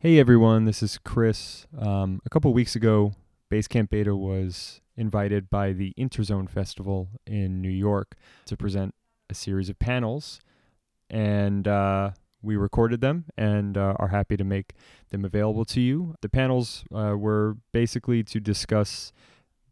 [0.00, 1.66] Hey everyone, this is Chris.
[1.76, 3.14] Um, a couple weeks ago,
[3.50, 8.14] Basecamp Beta was invited by the Interzone Festival in New York
[8.46, 8.94] to present
[9.28, 10.38] a series of panels,
[11.10, 14.74] and uh, we recorded them and uh, are happy to make
[15.10, 16.14] them available to you.
[16.20, 19.10] The panels uh, were basically to discuss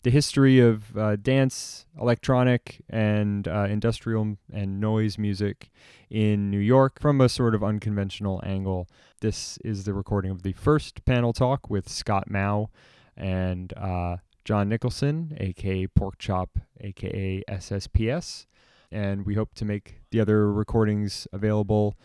[0.07, 5.69] the history of uh, dance, electronic, and uh, industrial and noise music
[6.09, 8.87] in New York from a sort of unconventional angle.
[9.21, 12.71] This is the recording of the first panel talk with Scott Mao
[13.17, 18.47] and uh, John Nicholson, aka Porkchop, aka SSPS.
[18.93, 21.97] And we hope to make the other recordings available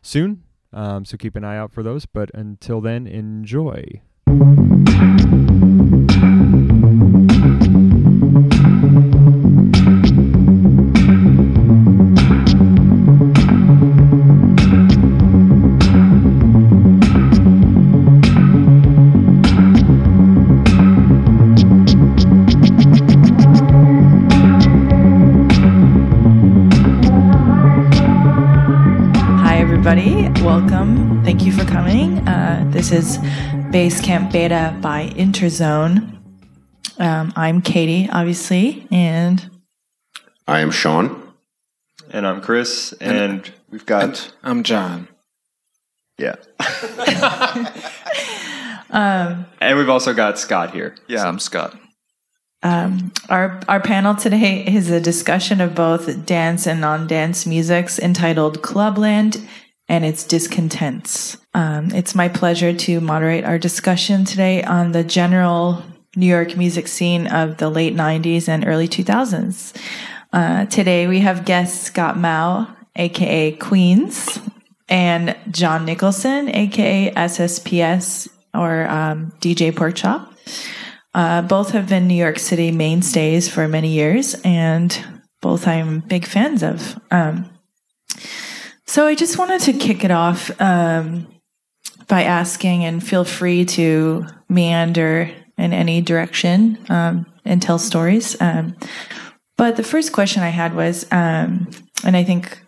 [0.00, 0.44] soon.
[0.72, 2.06] Um, so keep an eye out for those.
[2.06, 4.00] But until then, enjoy.
[32.92, 36.16] Is Basecamp Beta by Interzone.
[36.98, 39.50] Um, I'm Katie, obviously, and
[40.46, 41.22] I am Sean.
[42.10, 45.08] And I'm Chris, and we've got I'm John.
[46.18, 46.36] yeah,
[48.90, 50.96] and we've also got Scott here.
[51.08, 51.78] Yeah, I'm Scott.
[52.62, 58.62] um, our our panel today is a discussion of both dance and non-dance musics entitled
[58.62, 59.46] Clubland
[59.88, 61.36] and its discontents.
[61.58, 65.82] Um, it's my pleasure to moderate our discussion today on the general
[66.14, 69.76] New York music scene of the late '90s and early 2000s.
[70.32, 74.38] Uh, today we have guest Scott Mao, aka Queens,
[74.88, 80.32] and John Nicholson, aka SSPS or um, DJ Porkchop.
[81.12, 84.96] Uh, both have been New York City mainstays for many years, and
[85.40, 87.00] both I'm big fans of.
[87.10, 87.50] Um,
[88.86, 91.26] so I just wanted to kick it off um,
[92.08, 98.40] by asking, and feel free to meander in any direction um, and tell stories.
[98.40, 98.76] Um,
[99.56, 101.68] but the first question I had was, um,
[102.04, 102.62] and I think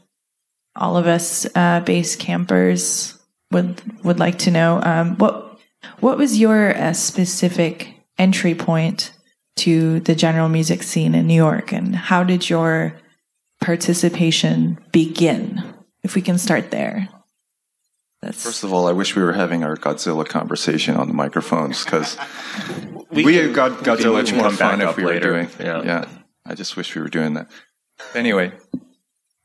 [0.76, 3.18] all of us uh, base campers
[3.50, 5.58] would would like to know um, what
[6.00, 9.12] what was your uh, specific entry point
[9.56, 12.98] to the general music scene in New York, and how did your
[13.60, 15.62] participation begin?
[16.02, 17.08] If we can start there.
[18.22, 21.84] That's First of all, I wish we were having our Godzilla conversation on the microphones
[21.84, 22.18] because
[23.10, 25.10] We, have got it'd be Godzilla much can more come back fun if we were
[25.10, 25.32] later.
[25.32, 25.48] doing.
[25.58, 25.82] yeah.
[25.82, 26.08] yeah,
[26.46, 27.50] I just wish we were doing that.
[28.14, 28.52] Anyway,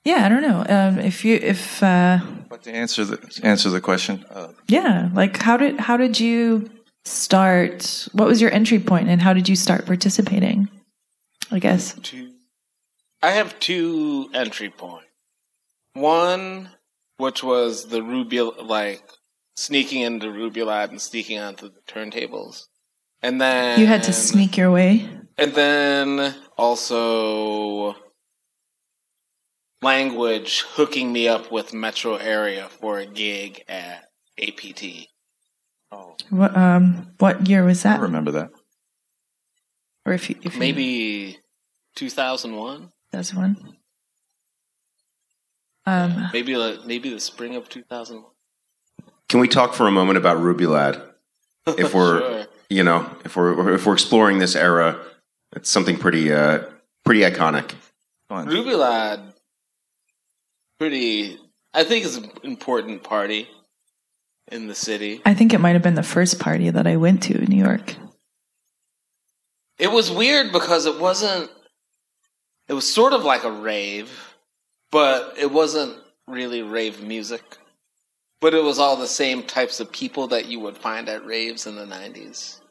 [0.03, 0.25] yeah.
[0.25, 4.23] I don't know um, if you if uh, but to answer the answer the question,
[4.29, 6.69] uh, yeah, like how did how did you
[7.05, 8.07] start?
[8.13, 10.69] What was your entry point, and how did you start participating?
[11.51, 11.95] I guess.
[12.01, 12.33] two.
[13.21, 15.07] I have two entry points.
[15.93, 16.69] One,
[17.17, 19.03] which was the Rubio, like
[19.55, 22.63] sneaking into Rubulad and sneaking onto the turntables,
[23.21, 25.09] and then You had to sneak your way.
[25.37, 27.95] and then also
[29.81, 34.05] language hooking me up with Metro Area for a gig at
[34.41, 35.07] APT.
[35.91, 36.15] Oh.
[36.29, 37.99] What um what year was that?
[37.99, 38.49] I remember that.
[40.05, 41.37] Or if you, if you, Maybe
[41.95, 42.89] 2001.
[43.11, 43.57] that's one.
[45.85, 48.25] Um, Maybe like maybe the spring of 2001.
[49.29, 51.01] Can we talk for a moment about Rubulad?
[51.67, 52.45] If we're, Sure.
[52.69, 54.99] you know, if we're if we're exploring this era,
[55.55, 56.63] it's something pretty uh
[57.03, 57.73] pretty iconic.
[58.29, 59.33] Rubulad,
[60.79, 61.39] pretty.
[61.73, 63.47] I think it's an important party
[64.51, 65.21] in the city.
[65.25, 67.63] I think it might have been the first party that I went to in New
[67.63, 67.95] York.
[69.79, 71.49] It was weird because it wasn't.
[72.67, 74.34] It was sort of like a rave,
[74.95, 75.93] but it wasn't
[76.25, 77.43] really rave music.
[78.39, 81.67] But it was all the same types of people that you would find at raves
[81.67, 82.61] in the nineties.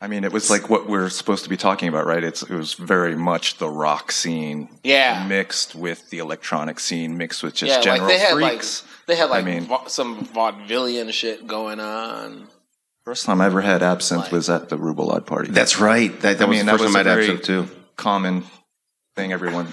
[0.00, 2.24] I mean, it was like what we're supposed to be talking about, right?
[2.24, 7.42] It's it was very much the rock scene Yeah, mixed with the electronic scene, mixed
[7.42, 7.80] with just yeah.
[7.82, 8.82] general Like they had freaks.
[8.82, 12.48] like they had like I mean- va- some vaudevillian shit going on.
[13.04, 15.50] First time I ever had absinthe Like- was at the Rubulad party.
[15.50, 16.12] That's right.
[16.22, 17.68] That, that I was mean, the that first was time a I'd very- absinthe too.
[17.96, 18.44] common
[19.16, 19.32] thing.
[19.32, 19.72] Everyone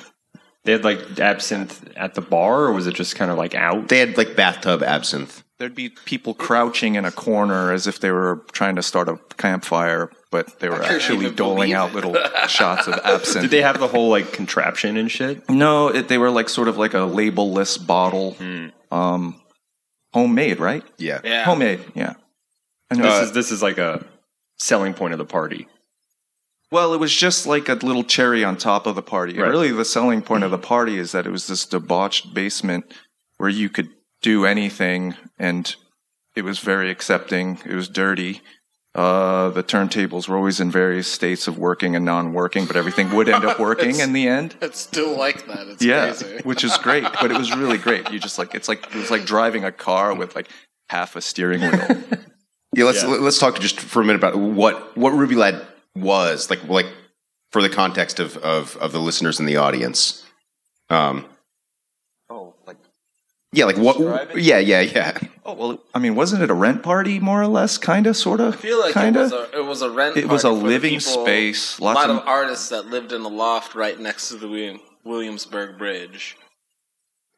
[0.66, 3.90] They had like absinthe at the bar, or was it just kind of like out?
[3.90, 5.44] They had like bathtub absinthe.
[5.60, 9.18] there'd be people crouching in a corner as if they were trying to start a
[9.38, 12.16] campfire, but they were actually doling out little
[12.48, 13.44] shots of absinthe.
[13.44, 15.48] Did they have the whole like contraption and shit?
[15.50, 18.36] No, it, they were like sort of like a labelless bottle.
[18.92, 19.42] Um,
[20.14, 20.84] homemade, right?
[20.98, 21.20] Yeah.
[21.24, 21.44] Yeah.
[21.44, 22.14] Homemade, yeah.
[22.90, 24.06] And This Uh, is this is like a
[24.60, 25.68] selling point of the party.
[26.74, 29.38] Well, it was just like a little cherry on top of the party.
[29.38, 29.48] Right.
[29.50, 32.86] Really, the selling point of the party is that it was this debauched basement
[33.38, 33.90] where you could
[34.24, 35.76] do anything, and
[36.36, 37.60] it was very accepting.
[37.64, 38.42] It was dirty.
[38.96, 43.30] Uh, the turntables were always in various states of working and non-working, but everything would
[43.30, 44.56] end up working in the end.
[44.62, 45.68] It's still like that.
[45.68, 46.42] It's Yeah, crazy.
[46.44, 48.10] which is great, but it was really great.
[48.12, 50.48] You just like it's like it was like driving a car with like
[50.90, 52.04] half a steering wheel.
[52.76, 53.10] Yeah, let's Yeah.
[53.10, 55.64] let's talk just for a minute about what what Rubulad
[55.96, 56.88] was like like
[57.52, 60.26] for the context of of of the listeners in the audience.
[60.90, 61.26] Um
[62.30, 62.78] oh, like
[63.52, 64.40] yeah, like what Describe it?
[64.40, 65.18] Yeah, yeah, yeah.
[65.46, 65.80] oh well.
[65.94, 67.78] I mean, wasn't it a rent party more or less?
[67.78, 68.56] Kind of, sort of.
[68.56, 69.54] I feel like kind it was of.
[69.54, 70.18] a it was a rent.
[70.18, 71.80] It was a party for the living people- space.
[71.80, 75.78] A lot of, of artists that lived in a loft right next to the Williamsburg
[75.78, 76.36] Bridge,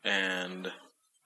[0.03, 0.71] and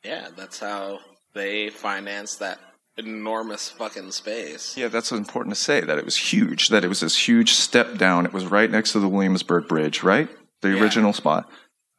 [0.03, 0.99] yeah, that's how
[1.33, 2.59] they financed that
[2.99, 4.75] enormous fucking space.
[4.77, 5.81] Yeah, that's important to say.
[5.81, 6.69] That it was huge.
[6.69, 8.25] That it was this huge step down.
[8.25, 10.29] It was right next to the Williamsburg Bridge, right?
[10.61, 10.81] The Yeah.
[10.81, 11.49] original spot,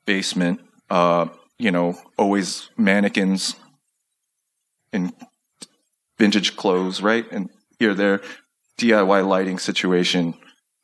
[0.06, 0.60] basement.
[0.90, 1.26] Uh,
[1.58, 3.54] you know, always mannequins
[4.92, 5.12] in
[6.18, 7.26] vintage clothes, right?
[7.30, 8.20] And here, there,
[8.78, 10.34] DIY lighting situation.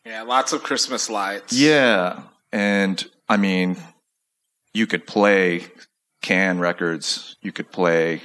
[0.05, 1.53] Yeah, lots of Christmas lights.
[1.53, 2.23] Yeah,
[2.53, 3.77] and I mean,
[4.73, 5.67] you could play
[6.23, 7.37] can records.
[7.43, 8.23] You could play,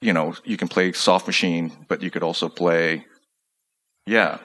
[0.00, 3.04] you know, you can play soft machine, but you could also play,
[4.06, 4.38] yeah,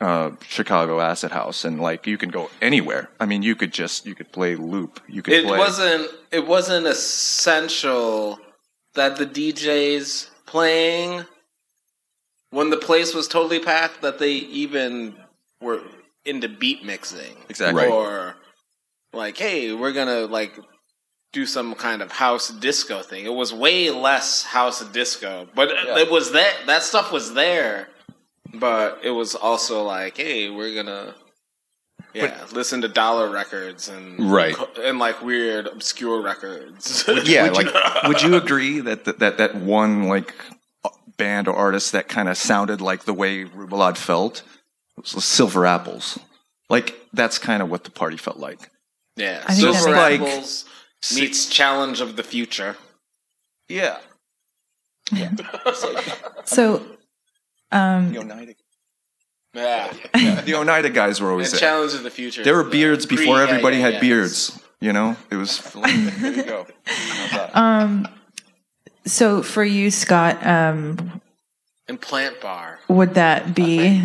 [0.00, 3.10] uh, Chicago Acid House, and like you can go anywhere.
[3.18, 5.00] I mean, you could just you could play loop.
[5.08, 5.58] You could it play.
[5.58, 8.38] wasn't it wasn't essential
[8.94, 11.24] that the DJs playing
[12.50, 15.16] when the place was totally packed that they even
[15.60, 15.82] were
[16.24, 17.86] into beat mixing exactly.
[17.86, 18.36] Or
[19.12, 20.52] like hey we're gonna like
[21.32, 25.98] do some kind of house disco thing it was way less house disco but Yeah.
[25.98, 27.88] it was that that stuff was there
[28.54, 31.14] but it was also like hey we're gonna
[32.14, 34.56] yeah listen to dollar records and Right.
[34.80, 37.68] and like weird obscure records Yeah, like
[38.06, 40.34] Would you agree that that that, that one like
[41.18, 44.42] band or artist that kind of sounded like the way Rubulad felt
[44.96, 46.18] was the Silver Apples?
[46.70, 48.70] Like that's kind of what the party felt like.
[49.16, 50.64] yeah I think that silver makes- apples
[51.14, 52.76] meets challenge of the future
[53.68, 53.98] Yeah.
[56.44, 56.82] So,
[57.72, 58.54] um, The Oneida,
[59.54, 59.92] yeah
[60.42, 61.68] the Oneida guys were always and there.
[61.68, 64.00] challenge of the future There were is the beards before pre- everybody yeah, had yeah,
[64.00, 64.58] beards.
[64.80, 65.58] You know, it was.
[65.74, 66.66] there you go.
[67.54, 68.06] Um,
[69.04, 71.20] so for you, Scott, um,
[71.88, 74.02] and plant bar would that be?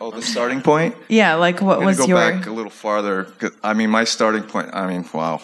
[0.00, 0.96] Oh, the starting point.
[1.08, 2.16] yeah, like what I'm gonna was go your?
[2.16, 3.28] back a little farther.
[3.62, 4.70] I mean, my starting point.
[4.72, 5.40] I mean, wow,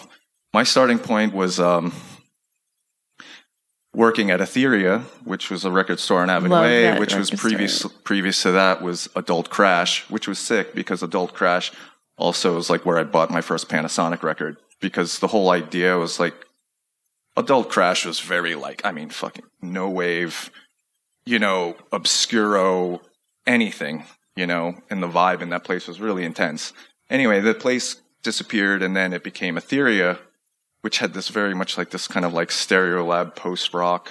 [0.53, 1.93] my starting point was um,
[3.93, 7.85] working at Etherea, which was a record store on Avenue Love A, which was previous
[8.03, 11.71] previous to that was Adult Crash, which was sick because Adult Crash
[12.17, 16.19] also was like where I bought my first Panasonic record because the whole idea was
[16.19, 16.35] like
[17.37, 20.51] Adult Crash was very like I mean fucking no wave,
[21.25, 23.01] you know, obscuro
[23.45, 24.05] anything,
[24.35, 26.73] you know, and the vibe in that place was really intense.
[27.09, 30.19] Anyway, the place disappeared and then it became Etherea,
[30.81, 34.09] which had this very much like this kind of like Stereolab post rock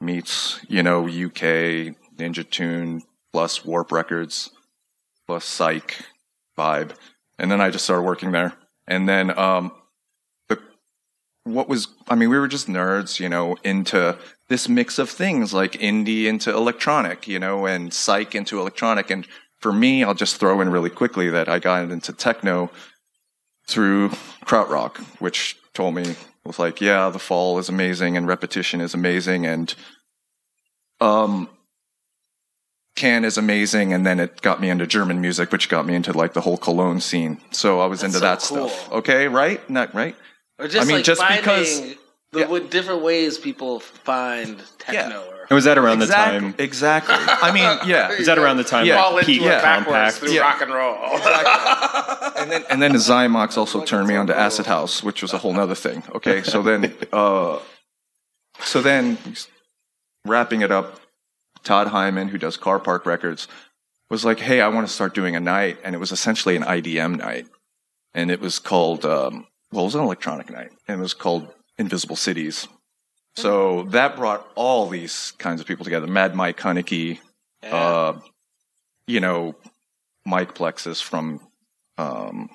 [0.00, 4.50] meets, you know, UK, Ninja Tune, plus Warp Records,
[5.26, 5.96] plus Psych
[6.56, 6.92] vibe.
[7.38, 8.54] And then I just started working there.
[8.86, 9.72] And then um
[10.48, 10.58] the
[11.44, 15.52] what was I mean, we were just nerds, you know, into this mix of things
[15.52, 19.10] like indie into electronic, you know, and psych into electronic.
[19.10, 19.26] And
[19.60, 22.70] for me, I'll just throw in really quickly that I got into techno
[23.66, 24.08] through
[24.46, 29.46] Krautrock, which told me was like, yeah, the fall is amazing and repetition is amazing
[29.46, 29.74] and
[31.00, 31.48] um
[32.96, 36.12] can is amazing and then it got me into German music, which got me into
[36.12, 37.40] like the whole Cologne scene.
[37.52, 38.68] So I was That's into so that cool.
[38.68, 38.92] stuff.
[38.92, 39.60] Okay, right?
[39.70, 40.16] Not right?
[40.58, 41.94] Or just I mean, like just because-
[42.32, 42.58] the Yeah.
[42.68, 46.38] different ways people find techno or And was that around exactly.
[46.38, 46.54] the time?
[46.58, 47.14] Exactly.
[47.18, 48.08] I mean, yeah.
[48.16, 49.02] Was that around the time Yeah.
[49.02, 50.18] fall like into Pete it backwards Kompakt?
[50.18, 50.40] through Yeah.
[50.42, 50.96] rock and roll.
[52.36, 55.38] and then and then Zymox also turned me on to Acid House, which was a
[55.38, 56.02] whole other thing.
[56.14, 57.58] Okay, so then uh,
[58.60, 59.18] so then
[60.24, 61.00] wrapping it up,
[61.64, 63.48] Todd Hyman, who does Car Park Records,
[64.10, 66.62] was like, "Hey, I want to start doing a night," and it was essentially an
[66.64, 67.46] IDM night,
[68.14, 71.52] and it was called um, well, it was an electronic night, and it was called
[71.78, 72.68] Invisible Cities.
[73.38, 76.06] So that brought all these kinds of people together.
[76.06, 77.20] Mad Mike Hunnicky,
[77.62, 77.74] Yeah.
[77.74, 78.20] uh,
[79.06, 79.54] you know,
[80.26, 81.40] Mike Plexus from
[81.96, 82.48] um,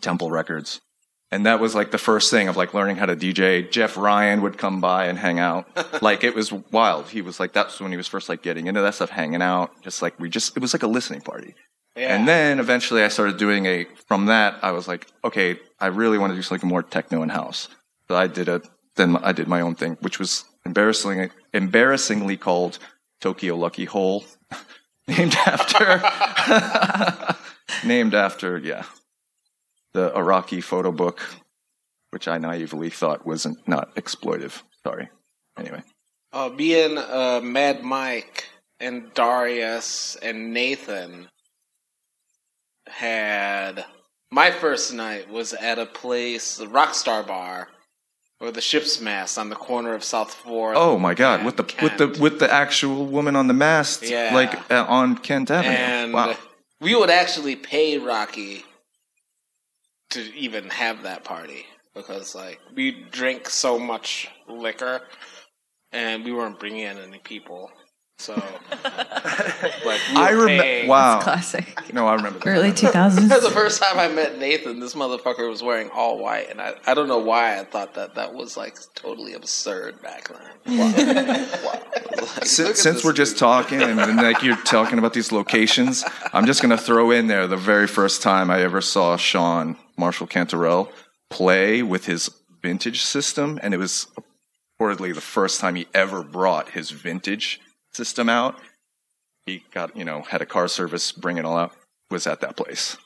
[0.00, 0.80] Temple Records,
[1.30, 3.68] And that was like the first thing of like learning how to DJ.
[3.70, 5.66] Jeff Ryan would come by and hang out.
[6.02, 7.08] like it was wild.
[7.08, 9.70] He was like, that's when he was first like getting into that stuff, hanging out.
[9.82, 11.54] Just like we just, it was like a listening party.
[11.96, 12.14] Yeah.
[12.16, 16.18] And then eventually I started doing a, from that, I was like, okay, I really
[16.18, 17.68] want to do something more techno and house.
[18.08, 18.60] So I did a,
[18.96, 22.78] then I did my own thing, which was embarrassingly, embarrassingly called
[23.20, 24.24] Tokyo Lucky Hole,
[25.08, 27.36] named after,
[27.86, 28.84] named after, yeah,
[29.92, 31.20] the Araki photo book,
[32.10, 34.62] which I naively thought wasn't not exploitive.
[34.82, 35.08] Sorry.
[35.58, 35.82] Anyway.
[36.32, 38.48] Uh, me and uh, Mad Mike
[38.80, 41.28] and Darius and Nathan
[42.88, 43.84] had
[44.30, 47.68] my first night was at a place, the Rockstar Bar,
[48.40, 50.76] or the Ship's Mast on the corner of South Fourth.
[50.78, 51.44] Oh my God!
[51.44, 54.30] With the with the with the actual woman on the mast, Yeah.
[54.34, 55.70] like uh, on Kent Avenue.
[55.74, 56.36] and wow.
[56.80, 58.64] we would actually pay Rocky
[60.10, 65.00] to even have that party because like we drink so much liquor
[65.92, 67.70] and we weren't bringing in any people
[68.24, 68.34] so
[68.84, 70.46] like I remember.
[70.62, 71.20] paying- Wow.
[71.20, 71.92] Classic.
[71.92, 72.48] No, I remember that.
[72.48, 74.80] Early That was the first time I met Nathan.
[74.80, 78.14] This motherfucker was wearing all white, and I, I don't know why I thought that
[78.14, 80.78] that was like totally absurd back then.
[80.78, 80.92] Wow.
[81.64, 81.82] wow.
[82.16, 86.46] Like, Since, since we're just talking and, and like you're talking about these locations, I'm
[86.46, 90.90] just gonna throw in there the very first time I ever saw Sean Marshall Cantarell
[91.30, 92.30] play with his
[92.62, 94.06] vintage system, and it was
[94.80, 97.60] reportedly the first time he ever brought his vintage
[97.94, 98.58] system out.
[99.46, 101.72] He got you know had a car service bring it all out.
[102.10, 102.96] Was at that place.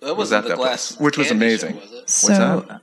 [0.00, 1.74] That was was at the that glass, place, which was amazing.
[1.74, 2.10] Show, was it?
[2.10, 2.82] So, that?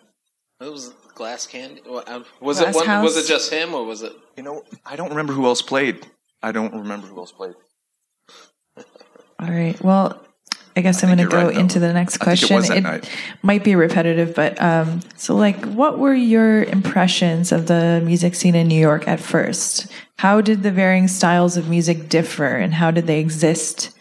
[0.62, 1.82] It was glass candy.
[1.86, 4.14] Uh, Was Glass it one, was it just him or was it?
[4.38, 6.06] You know, I don't remember who else played.
[6.42, 7.56] I don't remember who else played.
[8.78, 9.80] all right.
[9.82, 10.22] Well,
[10.80, 13.10] I guess I'm going to go right, into the next I think it night.
[13.42, 18.56] might be repetitive, but um, so like, what were your impressions of the music scene
[18.56, 19.88] in New York at first?
[20.20, 23.92] How did the varying styles of music differ, and how did they exist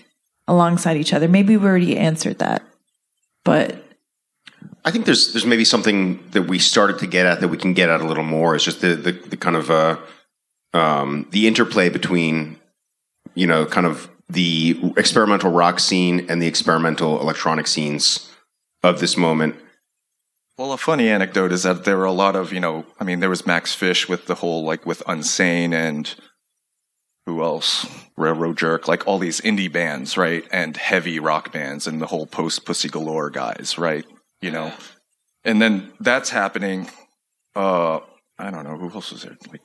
[0.46, 1.26] alongside each other?
[1.26, 2.62] Maybe we already answered that,
[3.44, 3.82] but
[4.84, 7.74] I think there's there's maybe something that we started to get at that we can
[7.74, 8.54] get at a little more.
[8.54, 9.96] It's just the the, the kind of uh,
[10.74, 12.60] um, the interplay between
[13.34, 18.30] you know kind of the experimental rock scene and the experimental electronic scenes
[18.82, 19.56] of this moment.
[20.56, 23.20] Well, a funny anecdote is that there were a lot of, you know, I mean,
[23.20, 26.14] there was Max Fish with the whole, like, with Unsane and
[27.26, 27.86] who else?
[28.16, 30.44] Railroad Jerk, like all these indie bands, right?
[30.50, 34.04] And heavy rock bands and the whole post Pussy Galore guys, right?
[34.40, 34.72] You know?
[35.44, 36.90] And then that's happening.
[37.54, 38.00] Uh,
[38.38, 38.76] I don't know.
[38.76, 39.36] Who else was there?
[39.50, 39.60] Like,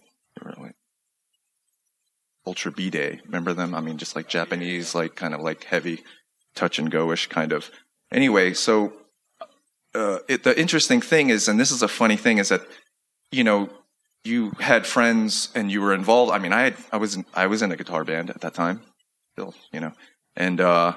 [2.46, 3.24] Ultra Bidé.
[3.26, 3.74] Remember them?
[3.74, 6.04] I mean, just like Japanese, like kind of like heavy
[6.56, 7.72] touch and go ish kind of.
[8.12, 8.94] Anyway, so
[9.96, 12.62] uh, it, the interesting thing is, and this is a funny thing, is that
[13.32, 13.70] you know
[14.24, 16.32] you had friends and you were involved.
[16.32, 18.54] I mean, I had, I was in, I was in a guitar band at that
[18.54, 18.82] time,
[19.34, 19.92] still, you know,
[20.36, 20.94] and uh,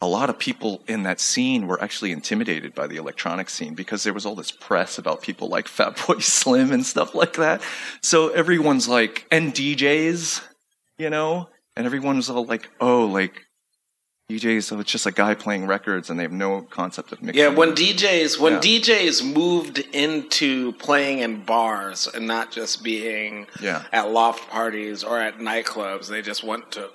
[0.00, 4.02] a lot of people in that scene were actually intimidated by the electronic scene because
[4.02, 7.62] there was all this press about people like Fatboy Slim and stuff like that.
[8.02, 10.42] So everyone's like, and DJs,
[11.00, 13.42] you know, and everyone was all like, oh, like.
[14.30, 17.42] DJs, so it's just a guy playing records, and they have no concept of mixing.
[17.42, 18.60] Yeah, when DJs when Yeah.
[18.60, 23.82] DJs moved into playing in bars and not just being Yeah.
[23.92, 26.90] at loft parties or at nightclubs, they just went to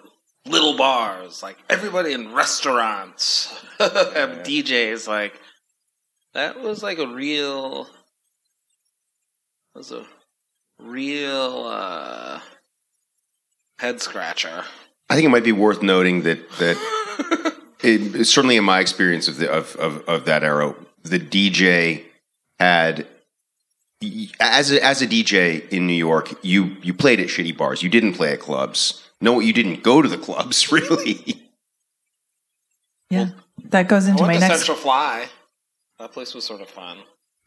[0.46, 1.44] little bars.
[1.44, 3.48] Like everybody in restaurants
[3.80, 5.06] have DJs.
[5.06, 5.38] Like
[6.34, 7.90] that was like a real
[9.76, 10.06] was a
[10.80, 12.40] real uh,
[13.80, 14.64] head scratcher.
[15.10, 19.38] I think it might be worth noting that that it, certainly in my experience of
[19.38, 22.04] the of, of, of that era, the DJ
[22.60, 23.08] had
[24.40, 27.84] as a, as a DJ in New York, you you played at shitty bars.
[27.84, 29.08] You didn't play at clubs.
[29.22, 31.42] No, you didn't go to the clubs really.
[33.10, 33.30] yeah,
[33.66, 34.66] that goes I into went my to next.
[34.66, 35.28] Centro-Fly.
[36.00, 36.98] That place was sort of fun.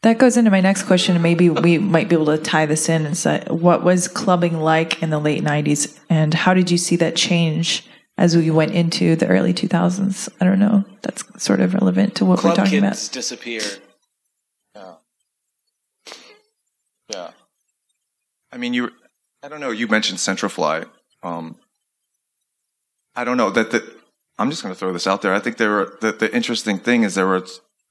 [0.01, 1.15] That goes into my next question.
[1.15, 4.59] and Maybe we might be able to tie this in and say, what was clubbing
[4.59, 5.99] like in the late 90s?
[6.09, 7.85] And how did you see that change
[8.17, 10.29] as we went into the early 2000s?
[10.39, 10.85] I don't know.
[11.01, 13.13] That's sort of relevant to what Club we're talking kids about.
[13.13, 13.79] disappeared.
[17.13, 17.31] Yeah.
[18.51, 18.91] I mean, you.
[19.41, 19.71] I don't know.
[19.71, 20.83] You mentioned Centro-Fly.
[21.23, 21.55] Um,
[23.15, 23.71] I don't know that.
[23.71, 23.83] that
[24.37, 25.33] I'm just going to throw this out there.
[25.33, 27.45] I think there were the, the interesting thing is there were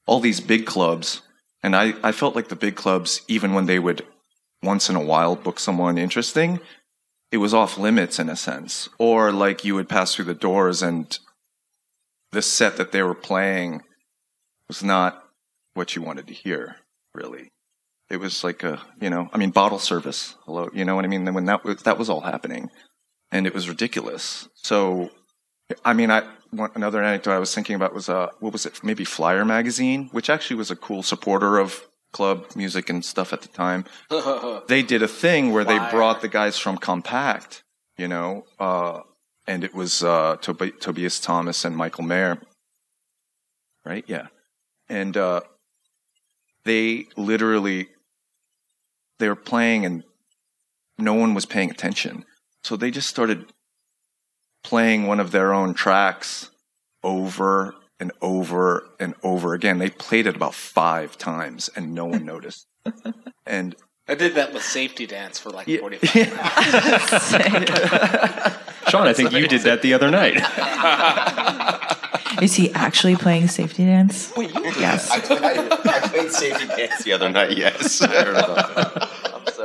[0.06, 1.20] all these big clubs,
[1.62, 4.04] and I I felt like the big clubs, even when they would
[4.62, 6.60] once in a while book someone interesting,
[7.30, 10.82] it was off limits in a sense, or like you would pass through the doors
[10.82, 11.18] and
[12.32, 13.82] the set that they were playing
[14.68, 15.24] was not
[15.74, 16.76] what you wanted to hear.
[17.14, 17.50] really.
[18.10, 20.34] It was like a, you know, I mean, bottle service.
[20.46, 21.24] Hello, you know what I mean?
[21.24, 22.70] Then When that was, that was all happening,
[23.30, 24.48] and it was ridiculous.
[24.54, 25.10] So,
[25.84, 28.82] I mean, I one, another anecdote I was thinking about was uh, what was it?
[28.82, 33.42] Maybe Flyer magazine, which actually was a cool supporter of club music and stuff at
[33.42, 33.84] the time.
[34.68, 37.62] they did a thing where they brought the guys from Kompakt,
[37.98, 39.00] you know, uh,
[39.46, 42.38] and it was uh, Tob- Tobias Thomas and Michael Mayer,
[43.84, 44.04] right?
[44.06, 44.28] Yeah,
[44.88, 45.42] and uh,
[46.64, 47.88] they literally
[49.18, 50.02] they were playing and
[50.96, 52.24] no one was paying attention,
[52.64, 53.52] so they just started
[54.64, 56.50] playing one of their own tracks
[57.02, 59.78] over and over and over again.
[59.78, 62.66] They played it about five times and no one noticed.
[63.46, 63.74] And
[64.08, 65.80] I did that with safety dance for like Yeah.
[65.80, 66.14] 45
[68.88, 70.36] Sean, I think you did that the other night.
[72.42, 74.32] Is he actually playing safety dance?
[74.36, 75.10] Yes.
[75.10, 75.18] I
[76.08, 77.56] played safety dance the other night.
[77.58, 78.00] Yes,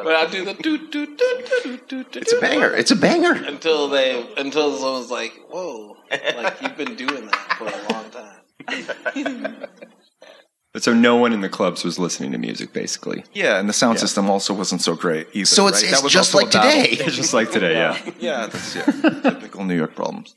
[0.04, 1.16] But I do the do do do
[1.64, 2.20] do do do.
[2.20, 2.72] it's a banger.
[2.74, 3.34] It's a banger.
[3.34, 9.68] Until they, until someone's like, "Whoa!" Like you've been doing that for a long time.
[10.78, 13.24] so no one in the clubs was listening to music, basically.
[13.34, 15.46] yeah, and the sound system also wasn't so great either.
[15.46, 15.84] So it's, right?
[15.84, 16.82] it's That was just also like a battle.
[16.84, 17.04] today.
[17.06, 18.12] It's just like today, yeah.
[18.20, 18.84] Yeah, that's yeah,
[19.22, 20.36] typical New York problems.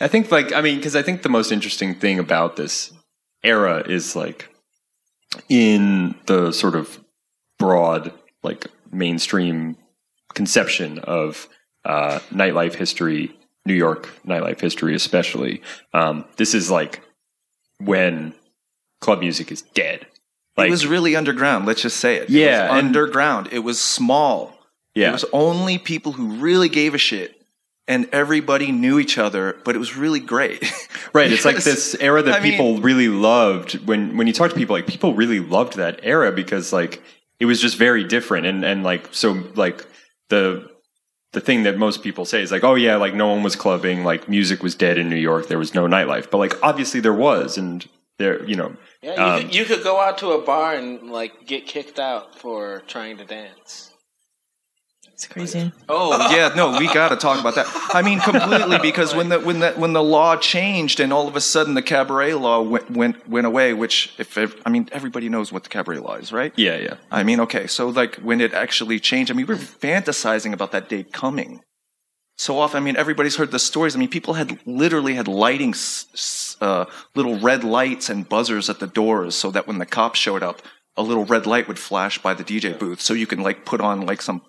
[0.00, 2.92] I think, like, I mean, because I think the most interesting thing about this
[3.42, 4.48] era is like
[5.48, 7.00] in the sort of
[7.58, 8.12] broad,
[8.44, 9.76] like, mainstream
[10.34, 11.48] conception of
[11.84, 13.34] uh, nightlife history,
[13.66, 15.62] New York nightlife history, especially.
[15.92, 17.02] Um, this is like
[17.80, 18.34] when
[19.00, 20.06] club music is dead.
[20.56, 21.66] Like, it was really underground.
[21.66, 22.28] Let's just say it.
[22.30, 23.48] Yeah, it and- underground.
[23.52, 24.54] It was small.
[24.94, 27.40] yeah, It was only people who really gave a shit,
[27.88, 29.56] and everybody knew each other.
[29.64, 30.62] But it was really great.
[31.14, 31.30] Right.
[31.30, 34.56] It's like this era that I mean- people really loved when when you talk to
[34.56, 37.02] people, like people really loved that era because like
[37.42, 39.84] it was just very different and and like so like
[40.28, 40.70] the
[41.32, 44.04] the thing that most people say is like, oh yeah, like no one was clubbing,
[44.04, 47.14] like music was dead in New York, there was no nightlife, but like obviously there
[47.14, 47.88] was, and
[48.18, 51.10] there you know Yeah, you, Um, could, you could go out to a bar and
[51.10, 53.91] like get kicked out for trying to dance.
[55.22, 55.70] It's crazy.
[55.88, 57.66] Oh yeah, no, we got to talk about that.
[57.94, 61.36] I mean, completely because when the when the when the law changed and all of
[61.36, 65.52] a sudden the cabaret law went went, went away, which if I mean everybody knows
[65.52, 66.52] what the cabaret law is, right?
[66.56, 69.60] yeah yeah I mean, okay, so like when it actually changed, I mean, we were
[69.60, 71.60] fantasizing about that day coming.
[72.36, 73.94] So often, I mean, everybody's heard the stories.
[73.94, 78.68] I mean, people had literally had lighting, s- s- uh, little red lights and buzzers
[78.68, 80.62] at the doors, so that when the cops showed up,
[80.96, 83.80] a little red light would flash by the DJ booth, so you can like put
[83.80, 84.42] on like some,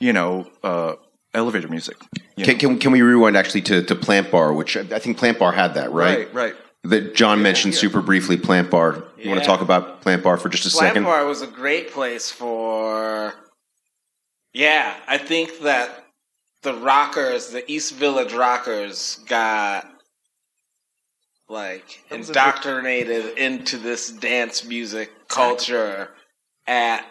[0.00, 0.94] you know, uh,
[1.32, 1.96] elevator music.
[2.38, 5.38] Can, can, can we rewind actually to, to Plant Bar, which I I think Plant
[5.38, 6.18] Bar had that, right?
[6.18, 6.54] right, right.
[6.84, 8.36] That John mentioned super briefly.
[8.36, 9.04] Plant Bar.
[9.16, 11.04] You want to talk about Plant Bar for just a Slam second?
[11.04, 13.32] Bar was a great place for.
[14.52, 16.04] Yeah, I think that
[16.62, 19.88] the rockers, the East Village rockers, got
[21.48, 26.10] like That was a indoctrinated into this dance music culture
[26.66, 27.04] at,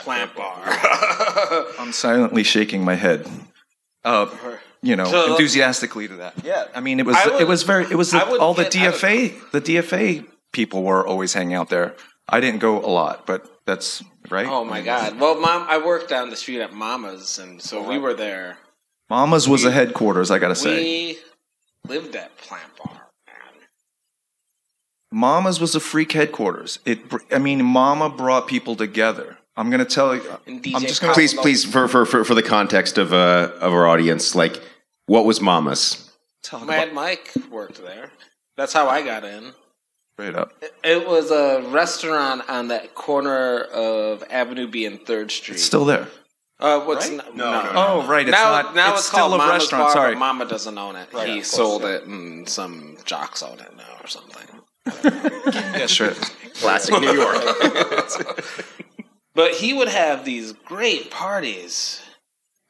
[0.00, 0.62] Plant Bar.
[1.78, 3.28] I'm silently shaking my head.
[4.04, 4.28] Uh,
[4.82, 6.34] you know, So- enthusiastically to that.
[6.44, 8.54] Yeah, I mean, it was I would- it was very it was I would all
[8.54, 11.96] the get out of- DFA the DFA people were always hanging out there.
[12.28, 14.46] I didn't go a lot, but that's right.
[14.46, 15.18] oh my god!
[15.18, 18.58] Well, mom, I worked down the street at Mama's, and so we were there.
[19.08, 20.30] Mama's was the headquarters.
[20.30, 21.18] I gotta say, We
[21.88, 22.92] lived at Plant Bar.
[23.26, 23.62] man.
[25.10, 26.78] Mama's was a freak headquarters.
[26.84, 27.00] It,
[27.32, 29.37] I mean, Mama brought people together.
[29.58, 30.22] I'm gonna tell you.
[30.46, 33.88] I'm just gonna Please, please, for, for, for, for the context of, uh, of our
[33.88, 34.62] audience, like,
[35.06, 36.12] what was Mama's?
[36.44, 38.12] talk Mad about Mike worked there.
[38.56, 39.52] That's how I got in.
[40.14, 40.52] straight up.
[40.84, 45.56] It was a restaurant on that corner of Avenue B and Third Street.
[45.56, 46.06] It's still there.
[46.60, 47.18] uh, what's Right?
[47.26, 47.72] n- No, no, no.
[47.74, 48.28] Oh, right.
[48.28, 48.76] It's now, not.
[48.76, 49.84] now it's, it's, still called a Mama's restaurant.
[49.86, 50.14] Bar, sorry.
[50.14, 51.12] but Mama doesn't own it.
[51.12, 51.96] Right, he of course, sold yeah.
[51.96, 54.46] it, and some jocks own it now or something.
[55.52, 56.12] yeah, sure.
[56.54, 57.42] Classic New York.
[59.38, 62.02] But he would have these great parties.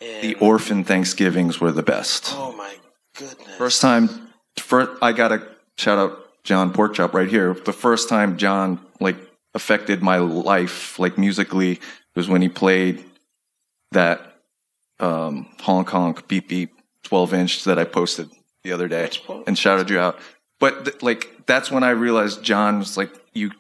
[0.03, 2.35] And, The orphan Thanksgivings were the best.
[2.37, 2.75] oh my
[3.17, 3.57] goodness!
[3.57, 7.55] First time, first, I got to shout out John Porkchop right here.
[7.55, 9.17] The first time John like
[9.55, 11.81] affected my life, like musically,
[12.15, 13.03] was when he played
[13.93, 14.21] that
[15.01, 18.29] um, honk honk beep beep twelve inch that I posted
[18.63, 19.09] the other day
[19.47, 20.19] and shouted you out.
[20.61, 23.53] But th- like that's when I realized John was like you.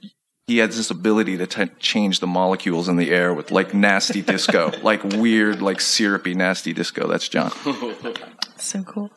[0.48, 4.22] He had this ability to t- change the molecules in the air with like nasty
[4.22, 7.06] disco, like weird, like syrupy nasty disco.
[7.06, 7.52] That's John.
[8.60, 9.12] So cool.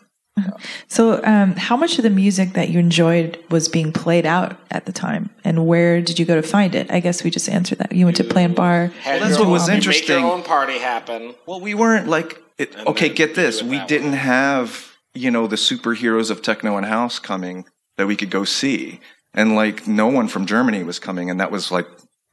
[0.88, 4.86] So, um, how much of the music that you enjoyed was being played out at
[4.86, 6.92] the time, and where did you go to find it?
[6.92, 7.92] I guess we just answered that.
[7.92, 8.88] You went to Plant Bar.
[9.02, 11.34] Had that's what was own- Make your own party happen.
[11.48, 13.10] Well, we weren't like it, okay.
[13.10, 14.18] Get this: we didn't way.
[14.18, 17.66] have you know the superheroes of techno and house coming
[17.98, 19.00] that we could go see,
[19.34, 21.88] and like no one from Germany was coming, and that was like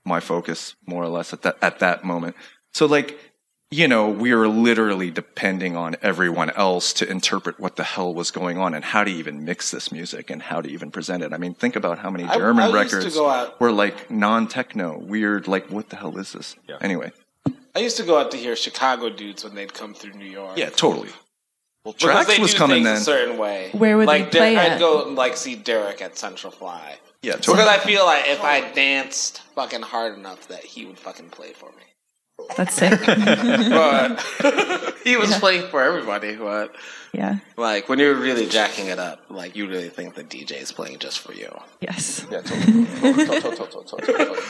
[0.04, 2.34] my focus more or less at that at that moment.
[2.72, 3.18] So like
[3.70, 8.30] you know we were literally depending on everyone else to interpret what the hell was
[8.30, 11.32] going on and how to even mix this music and how to even present it.
[11.34, 14.10] I mean, think about how many German I used to records go out- were like
[14.10, 15.46] non-techno, weird.
[15.48, 16.56] Like what the hell is this?
[16.66, 16.78] Yeah.
[16.80, 17.12] Anyway,
[17.74, 20.56] I used to go out to hear Chicago dudes when they'd come through New York.
[20.56, 21.10] yeah, totally.
[21.88, 23.16] Well, because Tracks they was do coming things then.
[23.16, 23.70] a certain way.
[23.72, 24.78] Where would they like, play I'd at?
[24.78, 26.98] go like see Derek at Centro-Fly.
[27.22, 27.56] Yeah, totally.
[27.56, 31.54] Because I feel like if I danced fucking hard enough, that he would fucking play
[31.54, 32.46] for me.
[32.58, 33.00] That's sick.
[33.06, 36.36] But he was playing for everybody.
[36.36, 36.76] But
[37.14, 37.38] yeah.
[37.56, 40.98] like when you're really jacking it up, like you really think the DJ is playing
[40.98, 41.48] just for you.
[41.80, 42.26] Yes.
[42.30, 42.84] Yeah, totally.
[42.84, 44.40] Totally, totally, totally, totally, totally.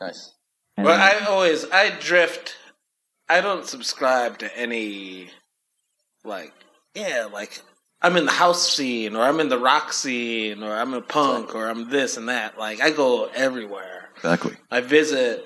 [0.00, 0.32] Nice.
[0.76, 2.56] But I always I drift.
[3.28, 5.30] I don't subscribe to any
[6.24, 6.52] like
[6.98, 7.60] yeah like
[8.00, 11.54] I'm in the house scene or I'm in the rock scene or I'm in punk
[11.54, 12.56] or I'm this and that.
[12.58, 14.10] Like I go everywhere.
[14.16, 14.54] Exactly.
[14.70, 15.44] I visit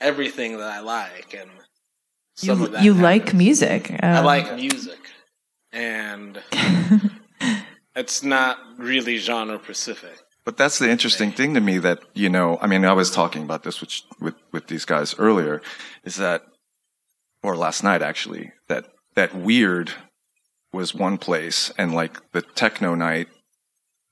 [0.00, 1.50] everything that I like and
[2.36, 3.02] some You of that you happens.
[3.02, 3.90] like music.
[4.02, 4.98] I Um, like music
[5.72, 6.42] and
[7.96, 10.18] it's not really genre specific.
[10.44, 13.42] But that's the interesting thing to me that, you know, I mean, I was talking
[13.44, 15.62] about this with, with, with these guys earlier
[16.04, 16.42] is that,
[17.42, 19.90] or last night actually, that, that weird
[20.74, 23.28] was one place and like the techno night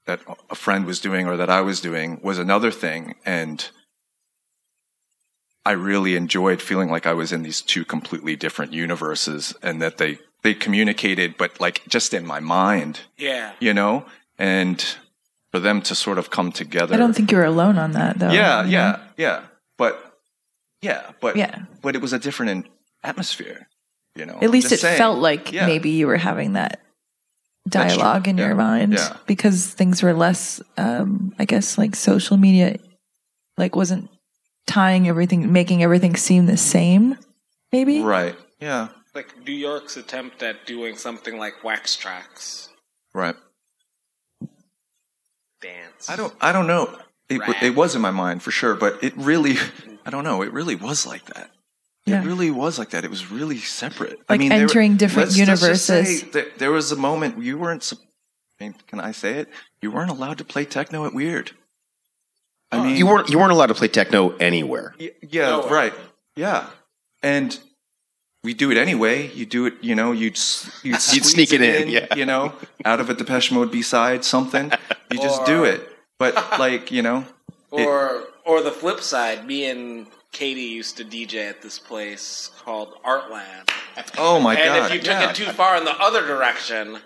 [0.06, 0.20] that
[0.50, 3.14] a friend was doing or that I was doing was another thing.
[3.26, 3.68] And
[5.64, 9.98] I really enjoyed feeling like I was in these two completely different universes and that
[9.98, 13.52] they, they communicated, but like just in my mind, Yeah.
[13.60, 14.04] you know,
[14.38, 14.84] and
[15.52, 16.94] for them to sort of come together.
[16.94, 18.32] I don't think you're alone on that though.
[18.32, 19.42] Yeah, yeah, yeah.
[19.78, 20.02] But
[20.80, 21.62] yeah, but Yeah.
[21.80, 22.66] but it was a different
[23.04, 23.68] atmosphere.
[24.14, 24.98] You know, At least it saying.
[24.98, 25.66] felt like Yeah.
[25.66, 26.80] maybe you were having that
[27.68, 28.46] dialogue in Yeah.
[28.48, 29.16] your mind Yeah.
[29.26, 32.76] because things were less um I guess like social media
[33.56, 34.10] like wasn't
[34.66, 37.16] tying everything making everything seem the same
[37.72, 38.36] maybe right.
[38.60, 42.68] Yeah, Like New York's attempt at doing something like Wax Trax
[43.14, 43.36] right.
[45.60, 46.08] dance.
[46.08, 46.34] I don't.
[46.40, 46.96] I don't know.
[47.28, 49.56] It, w- it was in my mind for sure, but it really.
[50.06, 50.42] I don't know.
[50.42, 51.50] It really was like that.
[52.06, 52.20] Yeah.
[52.22, 53.04] It really was like that.
[53.04, 54.18] It was really separate.
[54.28, 56.58] Like there were- entering different let's- let's just say universes.
[56.58, 57.92] there was a moment you weren't.
[58.60, 59.48] I mean, can I say it?
[59.80, 61.52] You weren't allowed to play techno at Weird.
[62.72, 64.94] I mean, You weren't you weren't allowed to play techno anywhere.
[64.98, 65.92] Y- yeah, No right.
[66.36, 66.66] Yeah,
[67.22, 67.58] and
[68.42, 69.28] we do it anyway.
[69.30, 70.10] You do it, you know.
[70.12, 70.38] You'd
[70.82, 72.14] you'd, You'd sneak it in, yeah.
[72.16, 74.72] You know, out of a Depeche Mode B side, something.
[75.10, 75.88] You just do it.
[76.18, 77.26] But like, you know,
[77.70, 82.94] Or or the flip side, me and Katie used to DJ at this place called
[83.04, 83.68] Artland.
[84.18, 85.30] oh my and god, And if you took yeah.
[85.30, 86.98] it too far in the other direction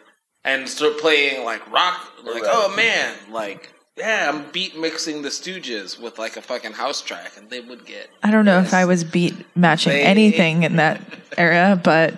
[0.44, 5.98] and start playing like rock, like oh man, like yeah, I'm beat mixing the Stooges
[6.00, 8.84] with like a fucking house track, and they would get I don't know if I
[8.84, 11.00] was beat matching They- anything in that
[11.38, 12.14] era but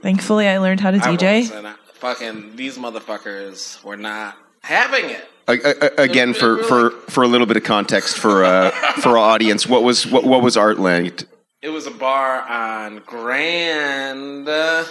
[0.00, 4.36] thankfully I learned how to I DJ was, and I- fucking these motherfuckers were not
[4.62, 5.28] having it.
[5.48, 9.82] Again, for, for, for a little bit of context for uh, for our audience, what
[9.82, 11.26] was what, what was Artland?
[11.60, 14.84] It was a bar on Grand uh,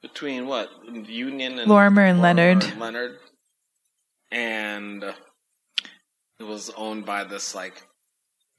[0.00, 0.68] between what
[1.08, 2.64] Union and Lorimer and Leonard.
[2.64, 3.18] and Leonard,
[4.30, 7.82] and it was owned by this like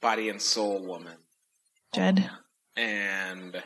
[0.02, 1.18] body and soul woman,
[1.94, 2.30] Jed
[2.76, 3.62] and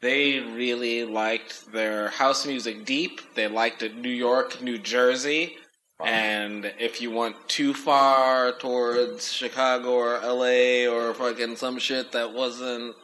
[0.00, 3.20] they really liked their house music deep.
[3.34, 5.56] They liked it New York, New Jersey.
[6.04, 12.32] And if you went too far towards Chicago or LA or fucking some shit that
[12.32, 12.94] wasn't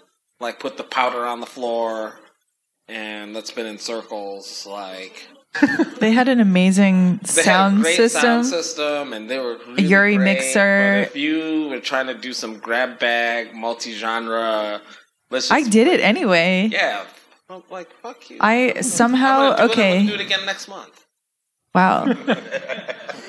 [0.41, 2.21] like put the powder on the floor
[2.89, 5.29] and that's been in circles, like
[5.99, 10.21] they had an amazing they sound system sound system and they were really Urei great,
[10.21, 10.95] mixer.
[11.03, 14.81] If you were trying to do some grab bag, multi genre,
[15.31, 17.05] let's just I did it anyway Yeah.
[17.71, 18.39] Like fuck you.
[18.41, 21.06] I somehow gonna it, I'm okay do it again next month.
[21.77, 22.15] Wow.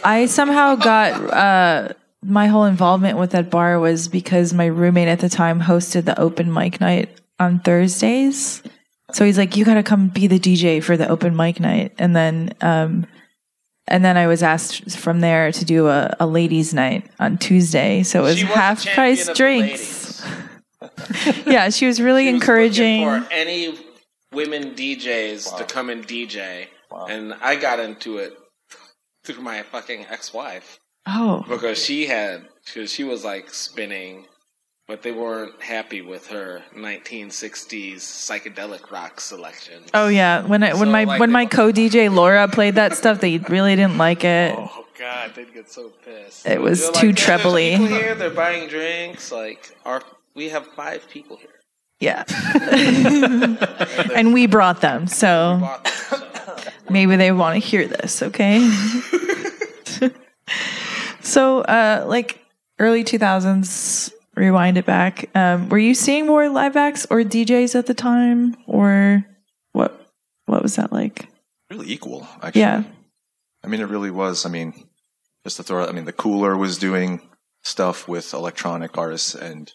[0.03, 5.19] I somehow got uh, my whole involvement with that bar was because my roommate at
[5.19, 8.63] the time hosted the open mic night on Thursdays.
[9.11, 11.93] So he's like, "You got to come be the DJ for the open mic night,"
[11.97, 13.05] and then, um,
[13.87, 18.03] and then I was asked from there to do a, a ladies' night on Tuesday.
[18.03, 20.25] So it was was half the price champion of the drinks.
[21.45, 23.05] Yeah, she was really She encouraging.
[23.05, 23.77] looking for any
[24.33, 26.67] women DJs to come and DJ
[27.05, 28.33] and I got into it
[29.23, 30.79] through my fucking ex-wife
[31.09, 34.25] Oh, because she had because she was like spinning,
[34.89, 39.83] but they weren't happy with her 1960s psychedelic rock selection.
[39.93, 40.45] oh yeah.
[40.45, 43.37] When I, when So, my like, when my co DJ Laura played that stuff, they
[43.37, 44.53] really didn't like it.
[44.57, 46.45] Oh god, they'd get so pissed.
[46.45, 49.31] It was They're too like, "Yeah, trebly." People here, they're buying drinks.
[49.31, 50.01] Like, our
[50.35, 51.49] we have five people here.
[51.99, 52.23] Yeah.
[54.15, 56.57] and we brought them, so Bought them, so.
[56.89, 58.59] maybe they want to hear this, okay?
[61.21, 62.39] so, uh, like
[62.79, 65.29] early 2000s, rewind it back.
[65.35, 69.25] Um, were you seeing more live acts or DJs at the time, or
[69.71, 69.99] what?
[70.45, 71.27] What was that like?
[71.69, 72.61] Really equal, actually.
[72.61, 72.83] Yeah.
[73.63, 74.45] I mean, it really was.
[74.45, 74.73] I mean,
[75.43, 77.21] just to throw I mean, the Cooler was doing
[77.63, 79.71] stuff with electronic artists and,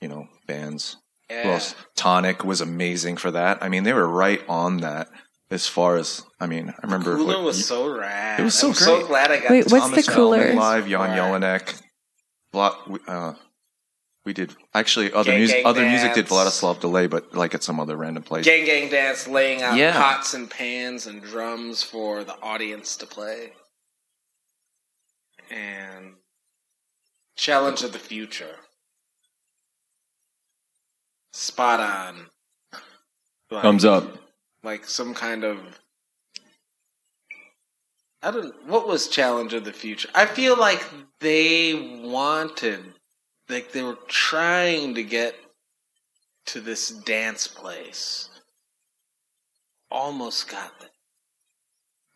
[0.00, 0.96] you know, bands.
[1.28, 1.52] Who Yeah.
[1.54, 1.74] else?
[1.96, 3.62] Tonic was amazing for that.
[3.62, 5.08] I mean, they were right on that
[5.50, 7.16] as far as, I mean, I remember.
[7.16, 8.40] Cooler what- was so rad.
[8.40, 9.06] It was so I'm so great.
[9.08, 9.50] glad I got.
[9.50, 10.54] Wait, what's Thomas the Cooler?
[10.54, 11.18] Live, Jan Right.
[11.18, 11.80] Jelinek.
[12.52, 13.34] Bla- we- uh,
[14.24, 15.56] we did actually other Gang music.
[15.58, 18.44] Gang Other music did Vladislav Delay, but like at some other random place.
[18.44, 19.92] Gang Gang Dance laying out Yeah.
[19.92, 23.52] pots and pans and drums for the audience to play.
[25.50, 26.14] And
[27.36, 28.60] Challenge of the Future.
[31.36, 32.26] Spot on.
[33.50, 34.04] Like, Thumbs up.
[34.62, 35.58] Like some kind of
[38.22, 40.08] I don't what was Challenge of the Future?
[40.14, 40.80] I feel like
[41.18, 42.84] they wanted
[43.48, 45.34] like they were trying to get
[46.46, 48.28] to this dance place.
[49.90, 50.90] Almost got there.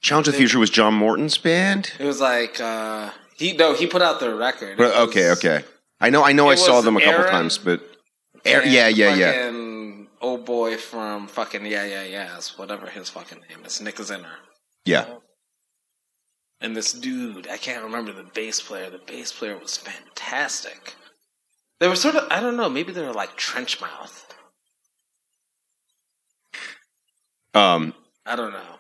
[0.00, 1.90] Challenge of the Future was John Morton's band.
[1.98, 4.78] It was like uh he no, he put out the record.
[4.78, 5.64] It Right, okay, okay.
[6.00, 7.97] I know, I know, I saw them a couple Aaron times, but
[8.48, 9.50] Air- yeah, yeah, yeah.
[10.20, 14.34] Old boy from fucking yeah, yeah, yes, whatever his fucking name is, Nick Zinner.
[14.84, 15.04] Yeah,
[16.60, 18.88] And this dude, I can't remember the bass player.
[18.90, 20.94] The bass player was fantastic.
[21.78, 24.24] They were sort of, I don't know, maybe they were like trench mouth.
[27.54, 27.94] Um,
[28.26, 28.76] I don't know.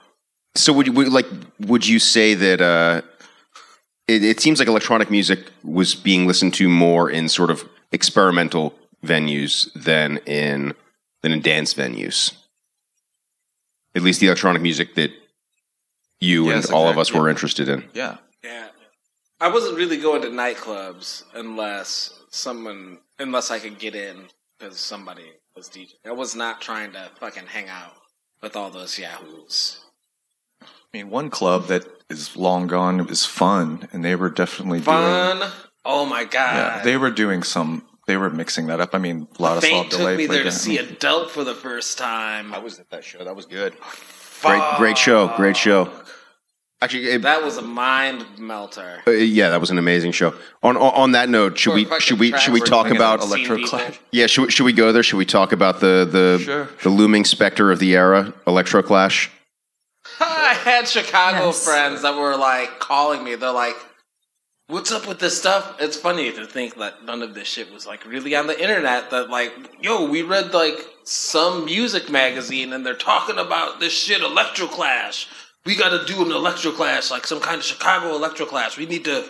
[0.54, 1.26] so would you would, like?
[1.60, 3.02] Would you say that uh,
[4.06, 8.74] it, it seems like electronic music was being listened to more in sort of experimental
[9.04, 10.74] venues than in
[11.22, 12.34] than in dance venues?
[13.94, 15.10] At least the electronic music that
[16.20, 17.20] you Yes, and all of us exactly.
[17.20, 17.84] were interested in.
[17.94, 18.18] Yeah.
[18.42, 18.68] Yeah.
[19.40, 24.26] I wasn't really going to nightclubs unless someone, unless I could get in
[24.58, 25.94] because somebody was DJing.
[26.06, 27.94] I was not trying to fucking hang out
[28.42, 29.84] with all those yahoos.
[30.62, 34.78] I mean, one club that is long gone It was Fun, and they were definitely
[34.78, 34.86] doing.
[34.86, 35.52] Fun.
[35.84, 36.56] Oh my god.
[36.56, 37.84] Yeah, they were doing some.
[38.08, 38.94] They were mixing that up.
[38.94, 41.98] I mean, a Vladislav Fate Delay took me there to see Adult for the first
[41.98, 42.54] time.
[42.54, 43.22] I was at that show.
[43.22, 43.74] That was good.
[44.42, 45.28] Great, great show.
[45.36, 45.92] Great show.
[46.80, 49.02] Actually, it, That was a mind melter.
[49.06, 50.32] uh, yeah, that was an amazing show.
[50.62, 52.82] On on, on that note, should Or we fucking should we should we Travis talk
[52.84, 53.98] Bringing about out Electroclash.
[54.10, 55.02] Yeah, should we, should we go there?
[55.02, 56.68] Should we talk about the the Sure.
[56.82, 59.28] the looming specter of the era, Electroclash?
[60.20, 61.62] I had Chicago Yes.
[61.64, 63.34] friends that were like calling me.
[63.34, 63.76] They're like,
[64.68, 67.86] "What's up with this stuff?" It's funny to think that none of this shit was
[67.86, 69.10] like really on the internet.
[69.10, 69.52] That like,
[69.82, 75.26] yo, we read like some music magazine and they're talking about this shit, Electroclash.
[75.64, 78.76] We got to do an Electroclash, like some kind of Chicago Electroclash.
[78.76, 79.24] We need to,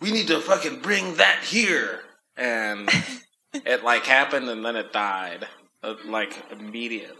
[0.00, 2.00] we need to fucking bring that here.
[2.36, 2.88] And
[3.52, 5.46] it like happened and then it died,
[5.82, 7.16] uh, like immediately.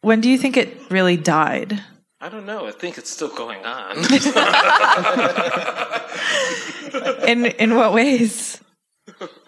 [0.00, 1.80] When do you think it really died?
[2.24, 2.66] I don't know.
[2.66, 3.98] I think it's still going on.
[7.28, 8.58] In in what ways?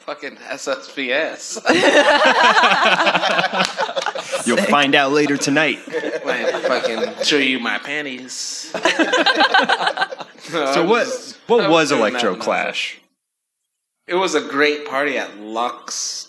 [0.00, 1.56] Fucking SSPS.
[4.46, 5.78] You'll find out later tonight.
[6.26, 8.70] Might fucking show you my panties.
[10.46, 11.08] So what?
[11.48, 12.98] What was Electroclash?
[14.06, 16.25] It was a great party at Lux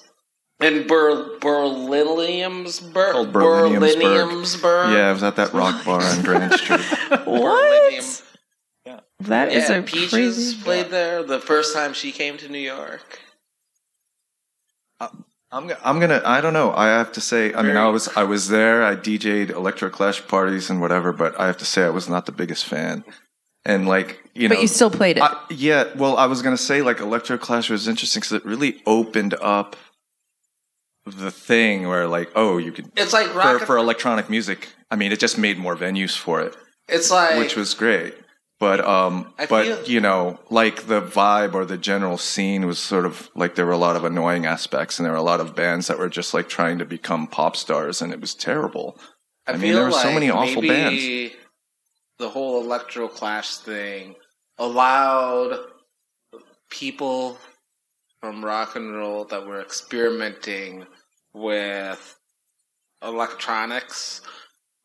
[0.62, 3.12] in Ber- Berliniumsburg.
[3.12, 4.02] Called Berliniumsburg.
[4.02, 4.94] Berliniumsburg.
[4.94, 6.80] Yeah, it was at that rock bar on Grand Street.
[6.80, 7.26] Berlinium.
[7.42, 8.24] What?
[9.22, 10.58] That is Yeah, a Peaches crazy.
[10.64, 13.20] played there the first time she came to New York.
[15.00, 15.08] Uh,
[15.52, 16.22] I'm, go- I'm gonna.
[16.24, 16.72] I don't know.
[16.72, 17.54] I have to say.
[17.54, 18.84] I mean, I was I was there.
[18.84, 22.26] I DJ'd electro clash parties and whatever, but I have to say I was not
[22.26, 23.04] the biggest fan.
[23.66, 25.24] And like you know, But you still played it.
[25.24, 25.86] I, yeah.
[25.96, 29.76] Well, I was gonna say like electro clash was interesting because it really opened up
[31.16, 34.70] the thing where like oh you could It's like for, for electronic music.
[34.92, 36.56] I mean, it just made more venues for it.
[36.88, 38.14] it's like which was great.
[38.60, 42.80] But um, I but feel- you know, like the vibe or the general scene was
[42.80, 45.40] sort of like there were a lot of annoying aspects, and there were a lot
[45.40, 48.98] of bands that were just like trying to become pop stars, and it was terrible.
[49.46, 51.36] I, mean, there were so many awful maybe- bands.
[52.18, 54.16] the whole electro clash thing
[54.58, 55.60] allowed
[56.72, 57.38] people
[58.22, 60.86] from rock and roll that were experimenting
[61.38, 62.16] with
[63.02, 64.22] electronics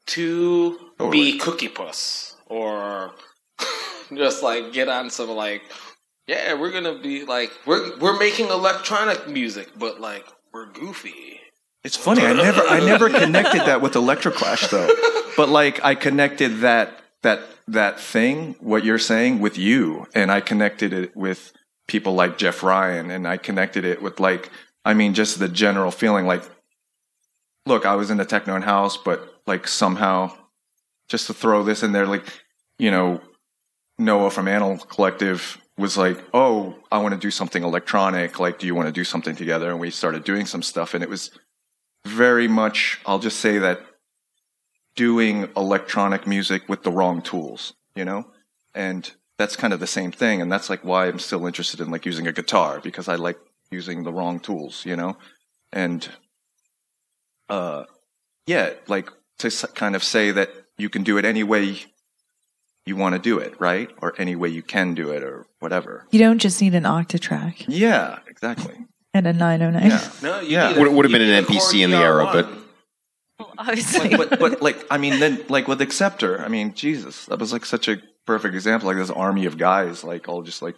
[0.06, 3.12] to oh, be cookie puss or
[4.14, 5.62] just like get on some like
[6.26, 11.40] yeah we're gonna be like we're we're making electronic music but like we're goofy
[11.84, 12.22] It's funny.
[12.22, 14.88] I never I never connected that with Electroclash though.
[15.36, 20.40] But like I connected that that that thing, what you're saying, with you, and I
[20.40, 21.52] connected it with
[21.86, 24.50] people like Jeff Ryan, and I connected it with like
[24.84, 26.42] I mean just the general feeling like
[27.66, 30.32] look, I was in into techno and house, but like somehow
[31.08, 32.24] just to throw this in there, like,
[32.78, 33.20] you know,
[33.98, 38.40] Noah from Animal Collective was like, Oh, I want to do something electronic.
[38.40, 39.70] Like, do you want to do something together?
[39.70, 41.30] And we started doing some stuff and it was
[42.04, 43.80] very much, I'll just say that
[44.96, 48.26] doing electronic music with the wrong tools, you know?
[48.74, 50.42] And that's kind of the same thing.
[50.42, 53.38] And that's like why I'm still interested in like using a guitar because I like
[53.72, 55.16] using the wrong tools, you know?
[55.72, 56.08] And,
[57.48, 57.84] uh,
[58.46, 61.76] yeah, like to kind of say that you can do it any way
[62.86, 63.88] you want to do it, right?
[64.00, 66.06] Or any way you can do it or whatever.
[66.10, 68.74] You don't just need an octatrack Yeah, exactly.
[69.14, 69.90] and a 909.
[69.90, 70.10] Yeah.
[70.22, 70.68] no Yeah.
[70.72, 72.58] need Would- would have been an MPC in the era, but- ER1.
[73.58, 74.08] Obviously.
[74.16, 77.64] but but like I mean then like with Acceptor, I mean Jesus, that was like
[77.64, 78.86] such a perfect example.
[78.88, 80.76] Like this army of guys, like all just like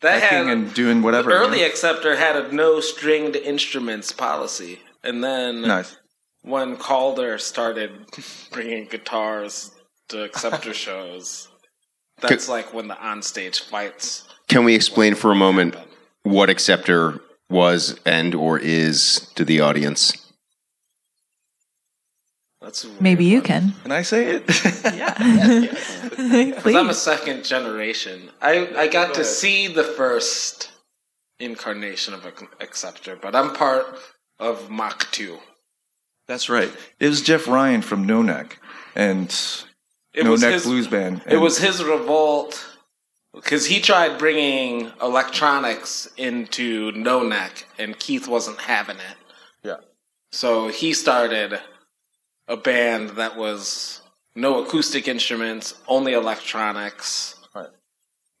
[0.00, 1.30] that had and doing whatever.
[1.30, 1.66] The early know?
[1.66, 5.96] acceptor had a no stringed instruments policy, and then nice.
[6.42, 8.06] when Calder started
[8.50, 9.72] bringing guitars
[10.08, 11.48] to acceptor shows,
[12.20, 14.26] that's like when the onstage fights.
[14.48, 15.90] Can we explain for a moment happen.
[16.22, 20.19] what Acceptor was and or is to the audience?
[22.60, 23.72] That's a weird Maybe you can.
[23.82, 24.44] Can I say it?
[24.84, 25.66] Yeah.
[26.20, 28.30] Because I'm a second generation.
[28.42, 30.70] I, I got to see the first
[31.38, 33.86] incarnation of an acceptor, but I'm part
[34.38, 35.38] of Mach 2.
[36.28, 36.70] That's right.
[36.98, 38.58] It was Jeff Ryan from No Neck
[38.94, 39.28] and
[40.12, 41.22] It No was Neck his, Blues Band.
[41.26, 42.66] It was his revolt
[43.34, 49.16] because he tried bringing electronics into No Neck, and Keith wasn't having it.
[49.62, 49.76] yeah.
[50.32, 51.58] So he started
[52.50, 54.00] a band that was
[54.34, 57.68] no acoustic instruments, only electronics, Right.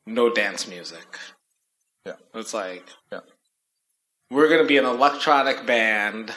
[0.06, 1.06] no dance music.
[2.04, 2.14] Yeah.
[2.34, 3.20] It's like, Yeah.
[4.30, 6.32] we're going to be an electronic band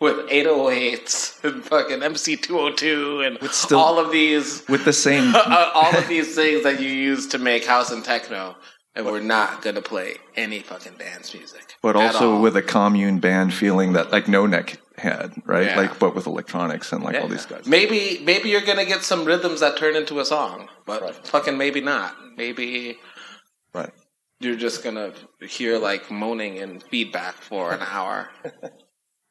[0.00, 5.34] with 808s and fucking MC202 and With still- all of these with the same
[5.74, 8.56] all of these things that you use to make house and techno,
[8.94, 11.74] and we're not gonna play any fucking dance music.
[11.82, 12.40] but also all.
[12.42, 15.66] with a commune band feeling that like No Neck had, right?
[15.66, 15.76] Yeah.
[15.76, 17.20] Like but with electronics and like Yeah.
[17.22, 17.66] all these guys.
[17.66, 21.14] Maybe maybe you're gonna get some rhythms that turn into a song, but Right.
[21.26, 22.16] fucking maybe not.
[22.36, 22.98] Maybe
[23.74, 23.90] Right.
[24.40, 28.30] you're just gonna hear like moaning and feedback for an hour.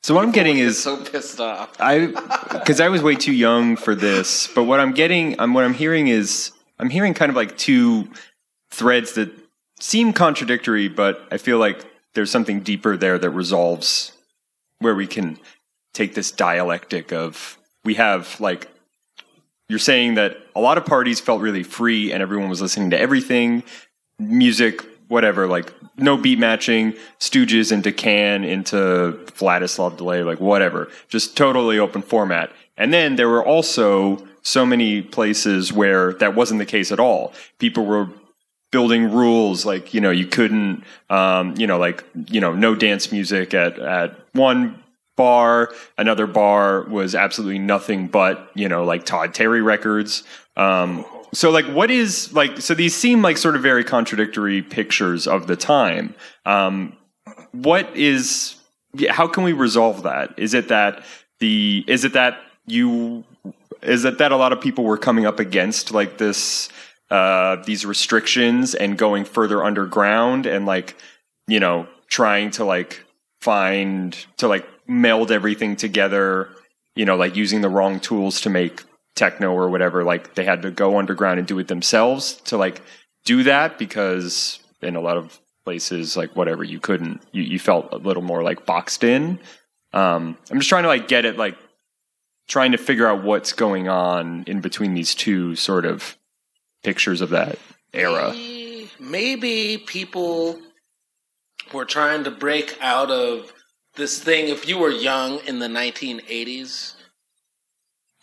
[0.03, 1.81] So what I'm getting is so pissed off.
[1.81, 2.05] I
[2.53, 5.73] because I was way too young for this, but what I'm getting, I'm what I'm
[5.73, 8.07] hearing is I'm hearing kind of like two
[8.69, 9.31] threads that
[9.79, 14.11] seem contradictory, but I feel like there's something deeper there that resolves
[14.77, 15.39] where we can
[15.95, 18.69] take this dialectic of we have like
[19.67, 22.99] you're saying that a lot of parties felt really free and everyone was listening to
[22.99, 23.63] everything
[24.19, 31.35] music whatever like no beat matching stooges into can into vladislav delay like whatever just
[31.37, 32.51] totally open format.
[32.77, 37.33] And then there were also so many places where that wasn't the case at all.
[37.57, 38.09] People were
[38.71, 43.11] building rules like you know you couldn't um, you know like you know no dance
[43.11, 44.83] music at at one
[45.15, 45.73] bar.
[45.97, 50.23] Another bar was absolutely nothing but you know like todd terry records.
[50.57, 55.27] Um, so like what is like so these seem like sort of very contradictory pictures
[55.27, 56.15] of the time.
[56.45, 56.95] Um,
[57.51, 58.55] what is
[59.09, 60.33] how can we resolve that?
[60.37, 61.03] Is it that
[61.39, 63.23] the is it that you
[63.81, 66.69] is it that a lot of people were coming up against like this
[67.11, 70.95] uh, these restrictions and going further underground and like
[71.47, 73.03] you know trying to like
[73.41, 76.49] find to like meld everything together
[76.95, 78.83] you know like using the wrong tools to make
[79.15, 82.81] techno or whatever like they had to go underground and do it themselves to like
[83.23, 87.89] do that because in a lot of places like whatever you couldn't you, you felt
[87.91, 89.39] a little more like boxed in.
[89.93, 91.57] Um i'm just trying to like get it like
[92.47, 96.17] trying to figure out what's going on in between these two sort of
[96.83, 97.57] pictures of that
[97.93, 98.31] era.
[98.31, 100.59] Maybe, maybe people
[101.73, 103.51] were trying to break out of
[103.95, 104.49] this thing.
[104.49, 106.95] If you were young in the 1980s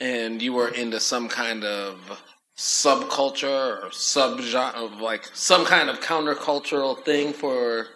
[0.00, 2.20] and you were into some kind of
[2.56, 7.86] subculture or subgenre of like some kind of countercultural thing for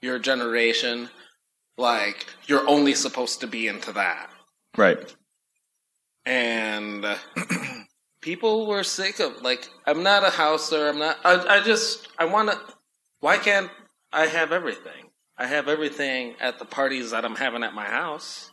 [0.00, 1.10] your generation,
[1.76, 4.30] like you're only supposed to be into that.
[4.76, 5.14] Right.
[6.24, 7.04] And
[8.20, 10.88] people were sick of like I'm not a houser.
[10.88, 11.18] I'm not.
[11.24, 12.58] I, I just I want to.
[13.20, 13.70] Why can't
[14.12, 15.03] I have everything?
[15.36, 18.50] I have everything at the parties that I'm having at my house.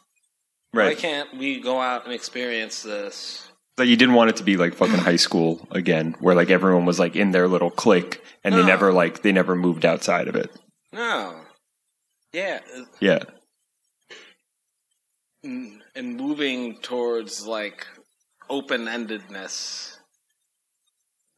[0.71, 0.97] Why Right.
[0.97, 3.47] can't we go out and experience this?
[3.77, 6.86] That you didn't want it to be like fucking high school again, where like everyone
[6.86, 10.36] was like in their little clique and they never like they never moved outside of
[10.36, 10.51] it.
[10.91, 11.41] No.
[12.34, 12.59] Yeah,
[12.99, 13.19] Yeah.
[15.43, 17.86] and and moving towards like
[18.49, 19.97] open endedness.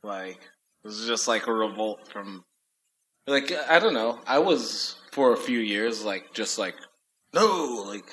[0.04, 0.38] Like
[0.84, 2.44] it was just like a revolt from
[3.28, 4.20] like I don't know.
[4.28, 6.76] I was for a few years like just like
[7.34, 8.10] no like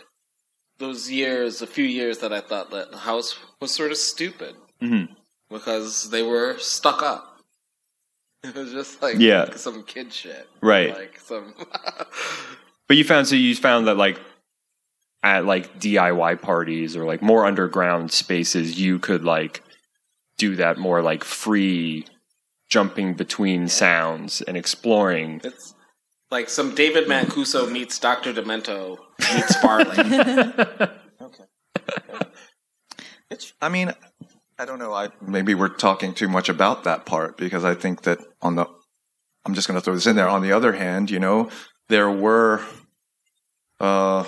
[0.78, 4.54] those years, a few years that I thought that the house was sort of stupid
[4.82, 5.08] Mhm.
[5.50, 7.26] because they were stuck up.
[8.44, 9.54] It was just like Yeah.
[9.56, 10.94] some kid shit, Right.
[10.94, 11.54] Like some
[12.88, 14.18] But you found so you found that like
[15.22, 19.62] at like DIY parties or like more underground spaces, you could like
[20.38, 22.06] do that more like free
[22.70, 25.40] jumping between sounds and exploring.
[25.44, 25.74] It's
[26.30, 28.32] like some David Mancuso meets Dr.
[28.32, 28.98] Demento
[29.34, 30.88] meets Farley.
[33.30, 33.92] It's, I mean,
[34.58, 34.92] I don't know.
[34.92, 38.66] I maybe we're talking too much about that part because I think that on the,
[39.44, 40.28] I'm just going to throw this in there.
[40.28, 41.48] On the other hand, you know,
[41.88, 42.60] there were
[43.78, 44.24] uh,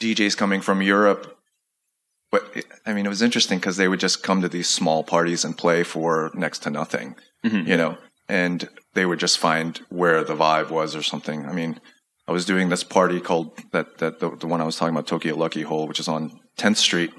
[0.00, 1.38] DJs coming from Europe,
[2.32, 5.04] but it, I mean, it was interesting because they would just come to these small
[5.04, 7.14] parties and play for next to nothing,
[7.44, 7.68] Mhm.
[7.68, 11.46] you know, and they would just find where the vibe was or something.
[11.46, 11.78] I mean,
[12.26, 15.06] I was doing this party called that that the, the one I was talking about,
[15.06, 17.12] Tokyo Lucky Hole, which is on 10th Street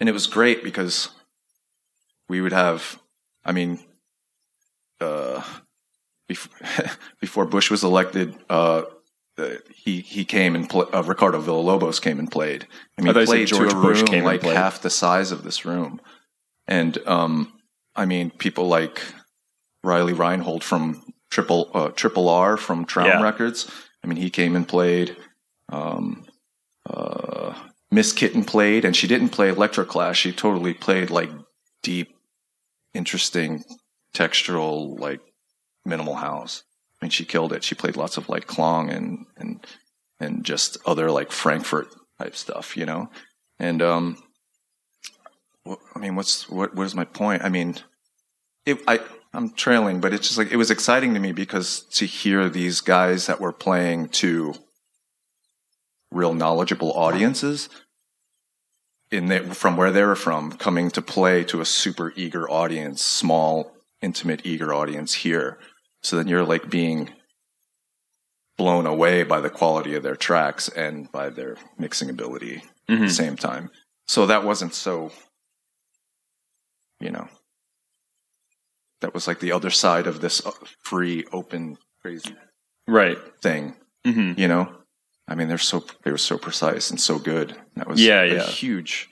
[0.00, 1.10] and it was great because
[2.28, 3.00] we would have
[3.44, 3.78] i mean
[5.00, 5.42] uh
[6.26, 6.58] before,
[7.20, 8.82] before bush was elected uh
[9.38, 12.66] uh, he he came and pl- uh, Ricardo Villalobos came and played.
[12.98, 14.82] I mean, I thought you said played George to a Bush room came like half
[14.82, 16.00] the size of this room,
[16.66, 17.52] and um,
[17.94, 19.00] I mean, people like
[19.88, 23.22] Riley Reinhold from Triple uh, Triple R from Traum Yeah.
[23.22, 23.70] Records.
[24.02, 25.16] I mean, he came and played.
[25.68, 26.26] Um,
[26.88, 27.54] uh,
[27.90, 30.14] Miss Kittin played, and she didn't play electroclash.
[30.14, 31.30] She totally played like
[31.82, 32.08] deep,
[32.94, 33.64] interesting,
[34.14, 35.20] textural, like
[35.84, 36.62] minimal house.
[37.00, 37.64] I mean, she killed it.
[37.64, 39.66] She played lots of like Klang and and
[40.20, 43.10] and just other like Frankfurt type stuff, you know.
[43.58, 44.16] And um,
[45.94, 46.74] I mean, what's what?
[46.74, 47.42] What is my point?
[47.42, 47.76] I mean,
[48.66, 49.00] it, I
[49.34, 52.80] I'm trailing, but it's just like it was exciting to me because to hear these
[52.80, 54.54] guys that were playing to
[56.10, 57.68] real knowledgeable audiences
[59.10, 63.02] in the, from where they were from coming to play to a super eager audience
[63.02, 65.58] small intimate eager audience here
[66.02, 67.10] so then you're like being
[68.56, 73.08] blown away by the quality of their tracks and by their mixing ability at Mhm.
[73.08, 73.70] the same time
[74.06, 75.10] so that wasn't so
[77.00, 77.28] you know
[79.00, 80.50] that was like the other side of this uh,
[80.82, 82.34] free open crazy
[82.86, 83.18] Right.
[83.42, 83.74] thing
[84.06, 84.72] hmm you know
[85.28, 88.34] i mean they're so they were so precise and so good that was Yeah, a
[88.36, 88.46] yeah.
[88.46, 89.08] huge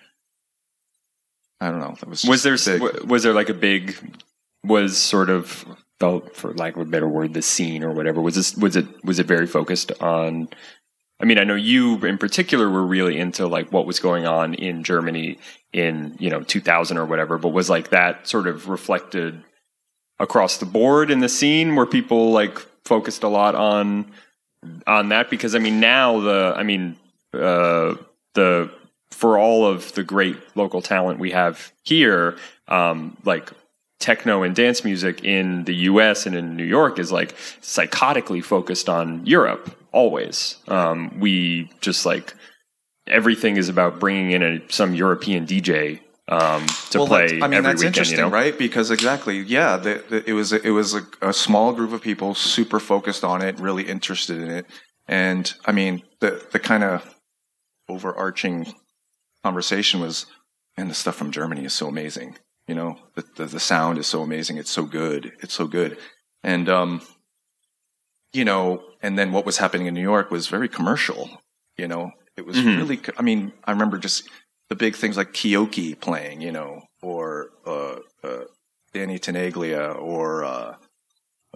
[1.60, 3.04] i don't know that was Was there big.
[3.08, 3.96] was there like a big
[4.64, 5.64] was sort of
[6.00, 8.86] felt for lack of a better word the scene or whatever was this was it
[9.04, 10.48] was it very focused on
[11.20, 14.52] I mean I know you in particular were really into like what was going on
[14.54, 15.38] in Germany
[15.72, 19.42] in you know 2000 or whatever but was like that sort of reflected
[20.18, 24.10] across the board in the scene where people like focused a lot on
[24.86, 25.30] on that?
[25.30, 26.96] Because I mean now the I mean
[27.32, 27.94] uh
[28.34, 28.70] the
[29.10, 32.36] for all of the great local talent we have here
[32.68, 33.50] um like
[33.98, 38.88] techno and dance music in the US and in New York is like psychotically focused
[38.88, 40.56] on Europe always.
[40.68, 42.34] Um we just like
[43.06, 47.52] everything is about bringing in a, some European DJ um to Well, play I mean,
[47.54, 48.56] every that's weekend interesting, you know right?
[48.58, 52.34] Because exactly, yeah, the, the, it was it was a, a small group of people
[52.34, 54.66] super focused on it, really interested in it,
[55.06, 57.14] and I mean, the the kind of
[57.88, 58.72] overarching
[59.44, 60.26] conversation was,
[60.76, 62.36] and the stuff from Germany is so amazing.
[62.68, 64.58] You know, the, the the sound is so amazing.
[64.58, 65.32] It's so good.
[65.42, 65.98] It's so good,
[66.42, 67.02] and um,
[68.32, 71.30] you know, and then what was happening in New York was very commercial.
[71.76, 72.78] You know, it was Mhm.
[72.78, 73.00] really.
[73.18, 74.28] I mean, I remember just
[74.68, 78.44] the big things like Keoki playing, you know, or uh, uh,
[78.92, 80.74] Danny Tenaglia, or uh,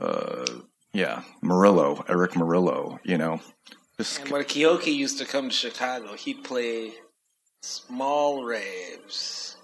[0.00, 0.46] uh,
[0.92, 3.40] yeah, Morillo, Eric Morillo, you know.
[3.98, 6.92] Just, And when Keoki used to come to Chicago, he'd play
[7.62, 9.56] small raves.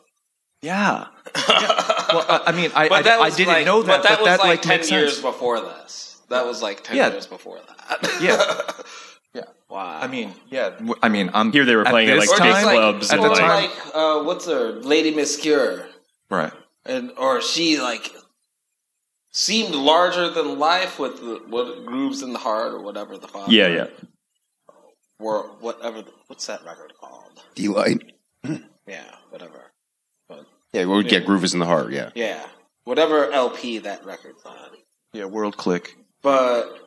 [0.63, 1.07] Yeah.
[2.09, 4.41] Well, I I mean, I, I, I didn't like, know that, but that was like,
[4.41, 5.23] like ten years sense.
[5.23, 6.23] before this.
[6.29, 7.11] That was like ten Yeah.
[7.11, 8.19] years before that.
[8.23, 8.85] Yeah.
[9.71, 9.75] Yeah.
[9.77, 9.99] wow.
[10.01, 10.79] I mean, yeah.
[11.03, 13.11] I mean, I'm Here they were playing at, this like, or big time- like, clubs
[13.13, 13.49] at the time.
[13.65, 15.87] like uh, what's her Lady Miss Kier,
[16.31, 16.53] right.
[16.85, 18.11] and or she like
[19.31, 23.49] seemed larger than life with the, what grooves in the heart or whatever the fuck.
[23.51, 23.87] yeah, yeah.
[25.19, 26.03] Or whatever.
[26.03, 27.43] the- What's that record called?
[27.55, 28.13] Deee-Lite.
[28.89, 29.73] Yeah, whatever.
[30.73, 31.91] Yeah, we would get grooves in the Heart.
[31.91, 32.11] Yeah.
[32.15, 32.47] Yeah,
[32.85, 34.55] whatever LP that record's on.
[35.13, 35.25] Yeah.
[35.25, 35.97] World Clique.
[36.23, 36.86] but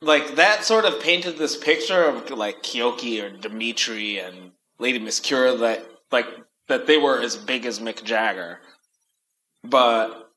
[0.00, 5.20] like that sort of painted this picture of like Keoki or Dimitri and Lady Miss
[5.20, 6.26] Kier that like
[6.68, 8.60] that they were as big as Mick Jagger,
[9.62, 10.28] but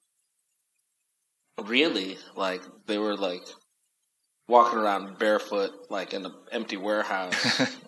[1.65, 3.41] really like they were like
[4.47, 7.61] walking around barefoot like in an empty warehouse.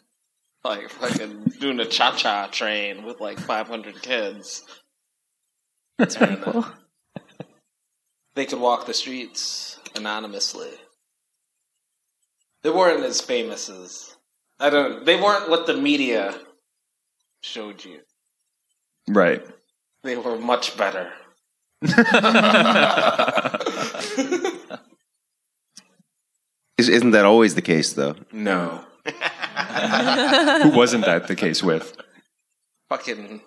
[0.61, 4.65] Like fucking doing a cha cha train with like 500 kids.
[5.97, 6.65] That's pretty And, uh, cool.
[8.35, 10.71] they could walk the streets anonymously.
[12.63, 14.15] They weren't as famous as
[14.59, 15.05] I don't.
[15.05, 16.33] They weren't what the media
[17.41, 17.99] showed you.
[19.07, 19.41] Right.
[20.03, 21.11] They were much better.
[26.77, 28.15] Is, isn't that always the case, though?
[28.31, 29.11] No, Who
[30.77, 31.95] wasn't that the case with?
[32.89, 33.41] fucking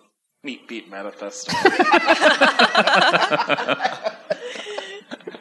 [0.45, 1.51] meat beat manifesto.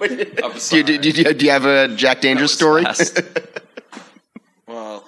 [0.02, 0.84] I'm Do you, sorry.
[0.84, 2.84] do, you, do you have a Jack Dangers story?
[4.68, 5.04] Well,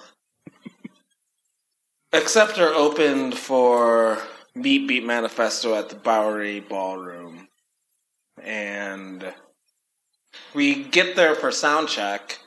[2.14, 4.22] Acceptor opened for
[4.54, 7.48] Meat Beat Manifesto at the Bowery Ballroom.
[8.40, 9.34] And
[10.54, 12.38] we get there for sound check,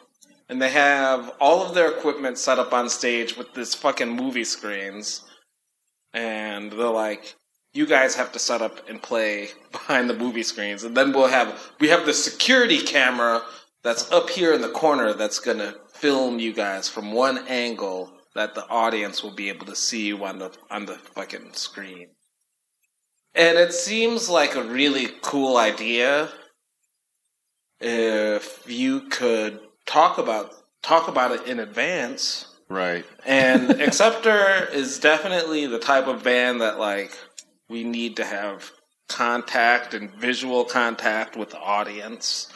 [0.47, 4.45] and they have all of their equipment set up on stage with this fucking movie
[4.45, 5.25] screens.
[6.13, 7.35] And they're like,
[7.73, 10.85] you guys have to set up and play behind the movie screens.
[10.85, 13.41] And then we'll have, we have the security camera
[13.83, 18.53] that's up here in the corner that's to film you guys from one angle that
[18.53, 22.09] the audience will be able to see you on the on the fucking screen.
[23.33, 26.29] And it seems like a really cool idea
[27.79, 30.51] if you could talk about
[30.83, 32.45] talk about it in advance.
[32.69, 33.05] right.
[33.25, 37.17] And Acceptor is definitely the type of band that like
[37.67, 38.71] we need to have
[39.09, 42.49] contact and visual contact with the audience.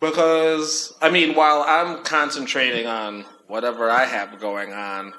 [0.00, 5.12] Because I mean, while I'm concentrating on whatever I have going on,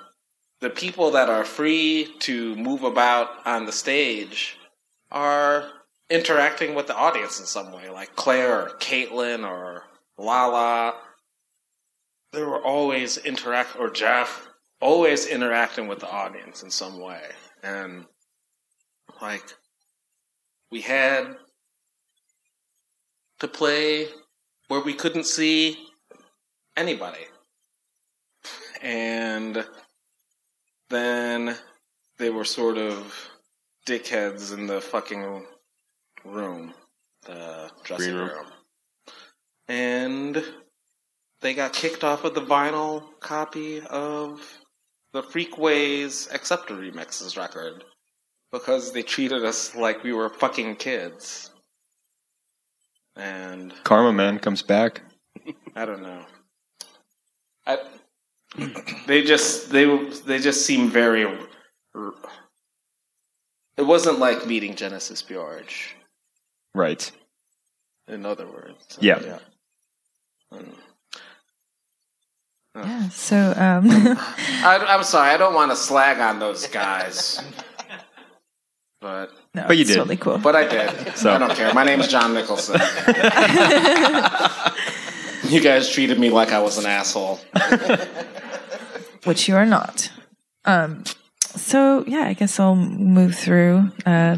[0.61, 4.57] the people that are free to move about on the stage
[5.11, 5.69] are
[6.09, 9.83] interacting with the audience in some way, like Claire or Caitlin or
[10.17, 10.93] Lala.
[12.31, 14.47] They were always interact or Jeff
[14.81, 17.21] always interacting with the audience in some way.
[17.63, 18.05] And
[19.21, 19.43] like
[20.71, 21.35] we had
[23.39, 24.07] to play
[24.67, 25.77] where we couldn't see
[26.75, 27.25] anybody.
[28.81, 29.65] And
[30.89, 31.55] then
[32.17, 33.13] they were sort of
[33.87, 35.45] dickheads in the fucking
[36.23, 36.73] room,
[37.25, 38.29] the dressing room.
[38.29, 38.45] room.
[39.67, 40.43] And
[41.41, 44.41] they got kicked off of the vinyl copy of
[45.13, 47.83] the Freakways Acceptor Remixes record
[48.51, 51.51] because they treated us like we were fucking kids.
[53.15, 55.01] And Karma Man comes back.
[55.75, 56.25] I don't know.
[57.65, 57.77] I,
[59.07, 59.85] they just they
[60.25, 61.23] they just seem very.
[63.77, 65.95] It wasn't like meeting Genesis George.
[66.73, 67.11] Right.
[68.07, 69.39] In other words, Yeah.
[70.53, 70.73] Mm.
[72.75, 73.09] Yeah.
[73.09, 73.89] So, um,
[74.63, 77.41] I, I'm sorry, I don't want to slag on those guys,
[79.01, 79.97] but no, But you it's did.
[79.97, 80.37] totally cool.
[80.37, 81.17] but I did.
[81.17, 81.73] So- I don't care.
[81.73, 82.75] My name's John Nicholson.
[85.49, 87.39] you guys treated me like I was an asshole.
[89.25, 90.11] which you are not.
[90.63, 91.03] Um,
[91.41, 93.91] so yeah, I guess I'll move through.
[94.05, 94.35] Uh,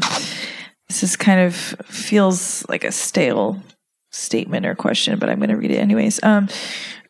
[0.88, 3.62] this is kind of feels like a stale
[4.10, 6.22] statement or question, but I'm going to read it anyways.
[6.22, 6.48] Um,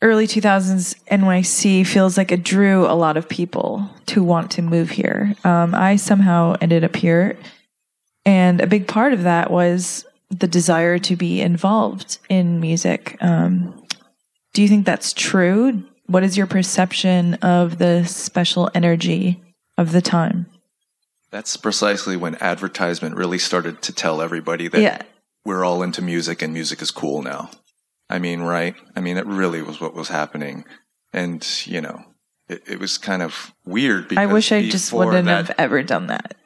[0.02, 4.90] early 2000s NYC feels like it drew a lot of people to want to move
[4.90, 5.34] here.
[5.44, 7.38] Um, I somehow ended up here,
[8.24, 13.16] and a big part of that was the desire to be involved in music.
[13.20, 13.77] Um,
[14.52, 15.84] do you think that's true?
[16.06, 19.42] What is your perception of the special energy
[19.76, 20.46] of the time?
[21.30, 25.02] That's precisely when advertisement really started to tell everybody that Yeah.
[25.44, 27.50] we're all into music and music is cool now.
[28.08, 28.74] I mean, right?
[28.96, 30.64] I mean, it really was what was happening.
[31.12, 32.02] And, you know,
[32.48, 35.82] it, it was kind of weird because I wish I just wouldn't that, have ever
[35.82, 36.36] done that.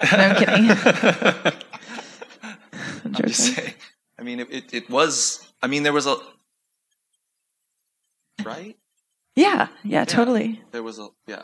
[0.00, 0.70] I'm kidding.
[2.42, 2.52] I'm
[3.04, 3.74] I'm just saying.
[4.18, 5.46] I mean, it, it, it was.
[5.62, 6.16] I mean, there was a
[8.44, 8.76] right.
[9.36, 10.62] Yeah, yeah, totally.
[10.72, 11.42] There was a yeah.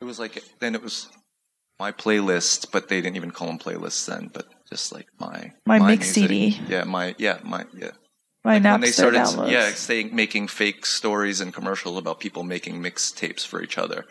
[0.00, 1.08] It was like then it was
[1.78, 4.30] my playlist, but they didn't even call them playlists then.
[4.32, 6.30] But just like my My mix music.
[6.30, 6.60] CD.
[6.68, 7.90] Yeah, my yeah my yeah.
[8.44, 9.50] My Like when they started downloads.
[9.50, 14.04] yeah saying making fake stories and commercials about people making mixtapes for each other.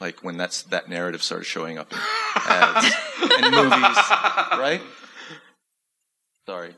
[0.00, 1.98] Like when that's that narrative started showing up in
[2.46, 2.94] ads
[3.42, 3.96] and movies,
[4.60, 4.80] right?
[6.46, 6.74] Sorry.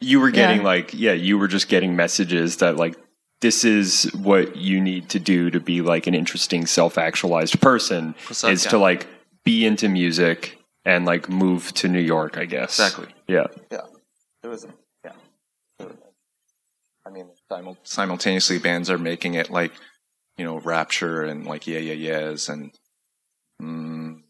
[0.00, 0.64] you were getting Yeah.
[0.66, 2.96] like yeah you were just getting messages that like
[3.40, 8.52] this is what you need to do to be like an interesting self-actualized person Precisely.
[8.52, 9.06] is to like
[9.44, 13.06] be into music and like move to new york i guess Exactly.
[13.26, 13.80] yeah Yeah,
[14.42, 14.68] there was a
[15.04, 15.12] yeah.
[15.78, 15.96] There was-
[17.06, 19.72] I mean, simul- simultaneously, bands are making it like
[20.36, 22.70] you know, Rapture and like Yeah Yeah Yeahs and
[23.60, 24.20] mm,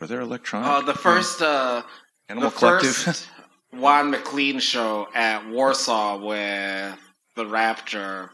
[0.00, 0.70] were there electronic?
[0.70, 1.82] Oh, the first, uh,
[2.28, 2.94] Animal the Collective.
[2.94, 3.28] first
[3.72, 6.96] Juan MacLean show at Warsaw, where
[7.38, 8.30] the Rapture,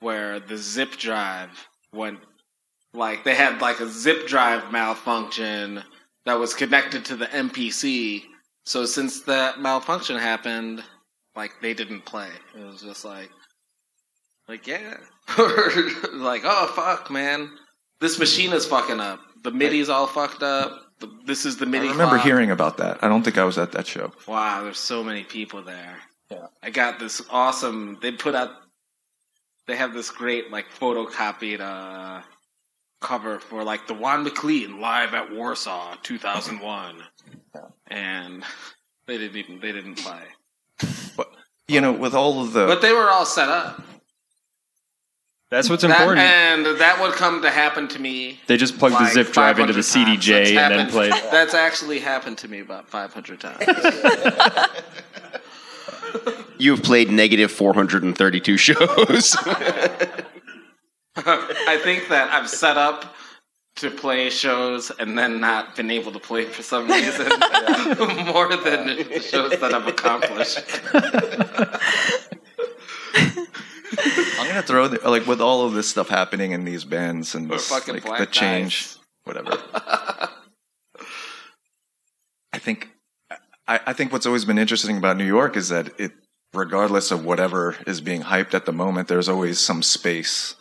[0.00, 2.20] where the zip drive went,
[2.92, 5.82] like they had like a zip drive malfunction
[6.26, 8.22] that was connected to the MPC.
[8.64, 10.84] So since that malfunction happened,
[11.34, 12.28] like they didn't play.
[12.54, 13.30] It was just like,
[14.46, 14.98] like yeah,
[16.12, 17.50] like oh fuck, man,
[18.00, 19.20] this machine is fucking up.
[19.42, 20.82] The MIDI's all fucked up.
[21.00, 21.88] The, this is the MIDI.
[21.88, 22.26] I remember clock.
[22.26, 23.02] hearing about that.
[23.02, 24.12] I don't think I was at that show.
[24.28, 25.96] Wow, there's so many people there.
[26.30, 26.46] Yeah.
[26.62, 27.98] I got this awesome.
[28.02, 28.50] They put out.
[29.66, 32.22] They have this great like photocopied uh,
[33.00, 37.02] cover for like the Juan MacLean live at Warsaw 2001,
[37.88, 38.42] and
[39.06, 40.22] they didn't even they didn't play,
[41.16, 41.30] But
[41.68, 43.82] You know, with all of the but they were all set up.
[45.50, 48.40] that's what's That- important and that would come to happen to me.
[48.46, 51.54] they just plugged the zip drive into the cdj That's and then happened- played That's
[51.54, 53.64] actually happened to me about 500 times.
[56.58, 59.36] You have played negative 432 shows.
[61.16, 63.14] I think that I've set up
[63.76, 67.26] to play shows and then not been able to play for some reason
[68.26, 70.62] more than the shows that I've accomplished.
[74.38, 77.50] I'm gonna throw the, like with all of this stuff happening in these bands and
[77.50, 78.98] this, like the change, Dice.
[79.24, 79.58] whatever.
[82.52, 82.90] I think
[83.66, 86.12] I, I think what's always been interesting about New York is that it,
[86.54, 90.54] regardless of whatever is being hyped at the moment, there's always some space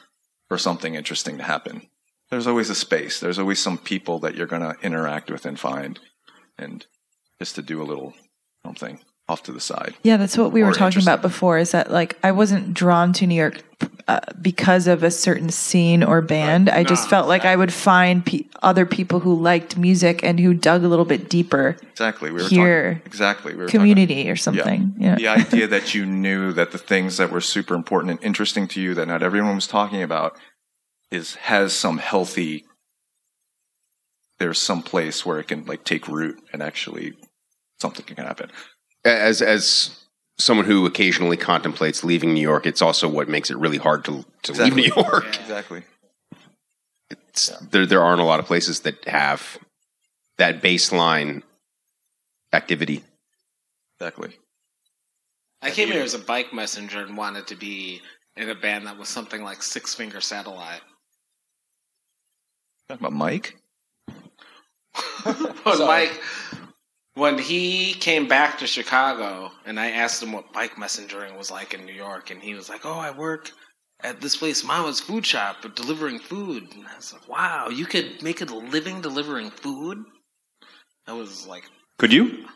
[0.48, 1.90] for something interesting to happen.
[2.30, 3.20] There's always a space.
[3.20, 6.00] There's always some people that you're gonna interact with and find,
[6.58, 6.86] and
[7.40, 8.14] just to do a little
[8.66, 9.96] something off to the side.
[10.04, 11.58] Yeah, that's what we were talking about before.
[11.58, 13.62] Is that like I wasn't drawn to New York
[14.08, 16.70] uh, because of a certain scene or band.
[16.70, 20.40] I just No, felt like I would find pe- other people who liked music and
[20.42, 22.32] who dug a little bit deeper, Exactly.
[22.32, 22.94] We were Here.
[22.96, 23.52] talking exactly.
[23.54, 24.94] We were talking- community or something.
[24.98, 28.68] Yeah, the idea that you knew that the things that were super important and interesting
[28.70, 30.38] to you that not everyone was talking about
[31.12, 32.66] is has some healthy
[34.40, 37.14] there's some place where it can like take root and actually
[37.80, 38.50] something can happen
[39.06, 40.00] as as
[40.40, 44.26] someone who occasionally contemplates leaving New York, it's also what makes it really hard to
[44.44, 44.82] to Exactly.
[44.84, 45.26] leave New York.
[45.40, 45.84] exactly
[47.10, 49.58] It's, There there aren't a lot of places that have
[50.38, 51.44] that baseline
[52.54, 53.04] activity.
[54.00, 54.32] exactly
[55.62, 58.02] I came here as a bike messenger and wanted to be
[58.36, 60.82] in a band that was something like Six Finger Satellite.
[62.90, 63.56] talking about mike
[65.64, 66.22] when Mike,
[67.16, 71.74] when he came back to Chicago, and I asked him what bike messengering was like
[71.74, 73.52] in New York, and he was like, "Oh, I work
[74.02, 77.86] at this place, Mama's Food Shop, but delivering food." And I was like, "Wow, you
[77.86, 80.00] could make a living delivering food."
[81.08, 81.66] I was like,
[81.98, 82.48] could you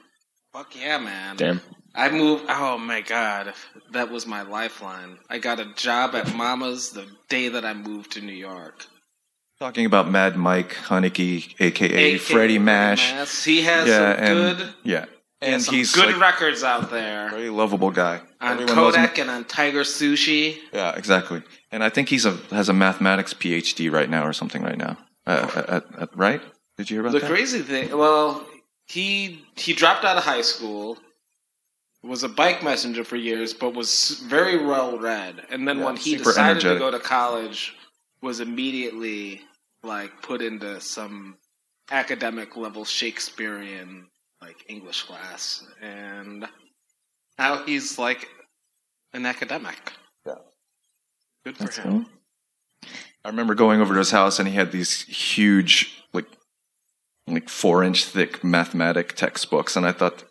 [0.54, 1.62] "Fuck yeah, man!" damn
[1.98, 2.46] I moved.
[2.48, 3.56] Oh my god,
[3.92, 5.18] that was my lifeline.
[5.32, 8.86] I got a job at Mama's the day that I moved to New York.
[9.60, 13.12] Talking about mad mike Haneke, aka, AKA freddie mash
[13.44, 15.06] He has yeah some and good, yeah
[15.42, 17.30] and and some he's good like, records out there.
[17.30, 18.74] very lovable guy on Everyone.
[18.76, 20.58] Kodak and on Tiger Sushi.
[20.74, 21.44] Yeah, exactly.
[21.72, 24.98] And I think he's a has a mathematics PhD right now or something right now.
[25.28, 26.42] Uh, at, at, at- right?
[26.78, 27.30] Did you hear about The that?
[27.30, 28.48] crazy thing, well,
[28.88, 30.98] he he dropped out of high school,
[32.04, 35.44] was a bike messenger for years, but was very well read.
[35.52, 36.78] And then Yeah, when he decided energetic.
[36.78, 37.76] to go to college,
[38.24, 39.42] was immediately
[39.84, 41.38] like put into some
[41.92, 44.08] academic level Shakespearean
[44.42, 46.46] like English class, and
[47.40, 48.28] now he's like
[49.14, 49.94] an academic.
[50.26, 50.34] Yeah.
[51.46, 52.06] good for that's him.
[52.06, 52.90] cool.
[53.26, 56.28] I remember going over to his house and he had these huge like
[57.28, 60.24] like four inch thick mathematic textbooks, and I thought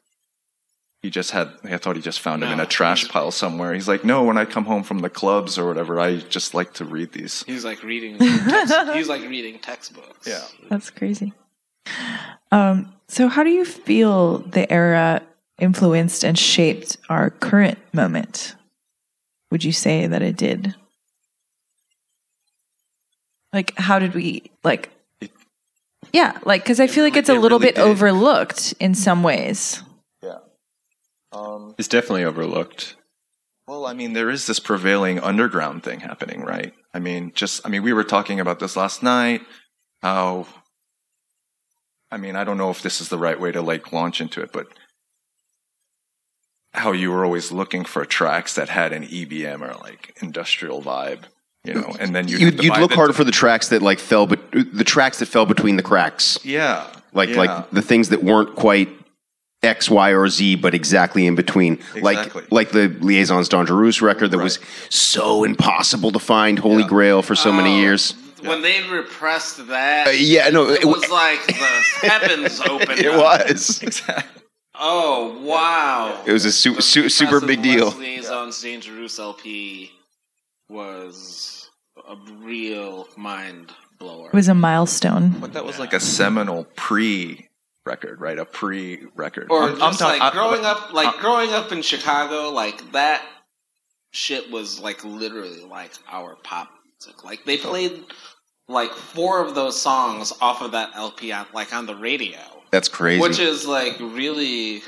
[1.06, 1.48] he just had.
[1.64, 3.72] I thought he just found him in a trash pile somewhere.
[3.74, 6.72] He's like, no, when I come home from the clubs or whatever, I just like
[6.74, 7.44] to read these.
[7.46, 8.18] He's like reading.
[8.18, 10.26] Text, he's like reading textbooks.
[10.26, 10.42] Yeah.
[10.68, 11.32] That's crazy.
[12.50, 15.22] Um, so, how do you feel the era
[15.58, 18.56] influenced and shaped our current moment?
[19.52, 20.74] Would you say that it did?
[23.52, 24.90] Like, how did we like?
[25.20, 25.30] It-
[26.12, 27.84] Yeah, like because I feel like really- it's a it little really bit did.
[27.84, 29.82] overlooked in some ways.
[31.32, 31.38] Yeah.
[31.38, 32.96] Um, It's definitely overlooked.
[33.66, 36.72] Well, I mean, there is this prevailing underground thing happening, right?
[36.94, 39.42] I mean, just, I mean, we were talking about this last night.
[40.02, 40.46] How,
[42.12, 44.40] I mean, I don't know if this is the right way to like launch into
[44.40, 44.68] it, but
[46.72, 51.22] how you were always looking for tracks that had an EBM or like industrial vibe,
[51.64, 53.68] you know, and then you'd, have You'd, to you'd look the- hard for the tracks
[53.70, 57.36] that like fell, but the tracks that fell between the cracks, yeah, like yeah.
[57.36, 58.90] like the things that weren't quite
[59.66, 61.74] X, Y, or Z, but exactly in between.
[61.94, 62.42] Exactly.
[62.42, 64.58] Like like the Liaisons Dangereuses record that was
[64.88, 66.88] so impossible to find, Holy Yeah.
[66.88, 68.14] Grail for so many Oh, years.
[68.42, 73.00] When they repressed that, Uh, yeah, no, it it, was like the heavens opened.
[73.00, 73.48] it up.
[73.50, 73.82] was.
[73.82, 74.32] exactly.
[74.78, 76.22] Oh wow!
[76.26, 77.86] It was a su- su- super big deal.
[77.86, 79.90] West Liaisons Dangereuses LP
[80.68, 81.70] was
[82.08, 84.28] a real mind blower.
[84.28, 85.30] It was a milestone.
[85.40, 87.45] But that was like a seminal pre
[87.86, 88.38] record, right?
[88.38, 89.46] A pre record.
[89.50, 93.24] or just talk- like I- growing up, like I- growing up in Chicago, like that
[94.10, 97.24] shit was like literally like our pop music.
[97.24, 98.04] Like they played
[98.68, 102.38] like four of those songs off of that LP on like on the radio,
[102.72, 103.20] That's crazy.
[103.22, 104.82] which is like really,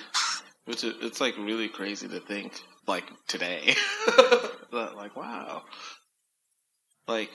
[0.65, 3.75] which is, it's like really crazy to think like today.
[4.73, 5.63] that like wow,
[7.07, 7.31] like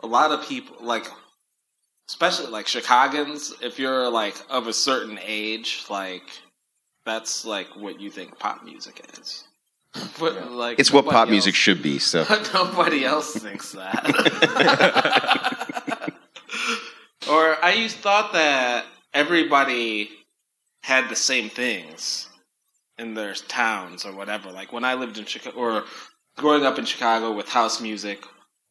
[0.00, 1.06] a lot of people like
[2.08, 6.22] especially like Chicagoans, if you're like of a certain age, like
[7.04, 9.44] that's like what you think pop music is.
[10.20, 11.98] But like it's what nobody pop music should be.
[11.98, 14.04] So nobody else thinks that.
[17.30, 18.84] or I used thought that
[19.14, 20.10] everybody
[20.82, 22.28] had the same things
[22.98, 24.52] in their towns or whatever.
[24.52, 25.84] Like when I lived in Chicago or
[26.36, 28.22] growing up in Chicago with house music,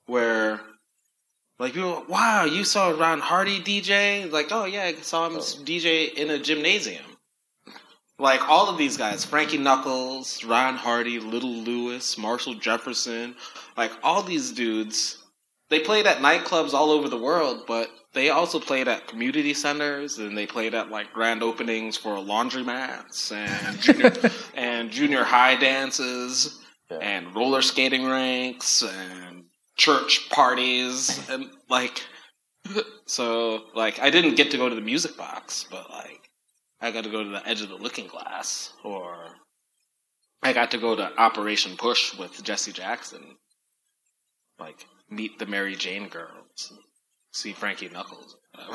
[0.05, 0.61] where
[1.60, 4.32] like you go, wow, you saw Ron Hardy DJ?
[4.32, 5.39] Like, oh yeah, I saw him oh.
[5.39, 7.03] DJ in a gymnasium.
[8.20, 13.36] Like all of these guys, Frankie Knuckles, Ron Hardy, Little Lewis, Marshall Jefferson,
[13.76, 15.24] like all these dudes,
[15.70, 20.18] they played at nightclubs all over the world, but they also played at community centers
[20.18, 24.14] and they played at like grand openings for laundromats and junior
[24.55, 29.26] and junior high dances and roller skating rinks and
[29.78, 32.03] church parties and like
[33.05, 36.30] so like I didn't get to go to the music box, but like
[36.82, 39.36] I got to go to the edge of the looking glass or
[40.43, 43.38] I got to go to Operation Push with Jesse Jackson.
[44.59, 46.73] Like meet the Mary Jane girls.
[47.32, 48.36] See Frankie Knuckles.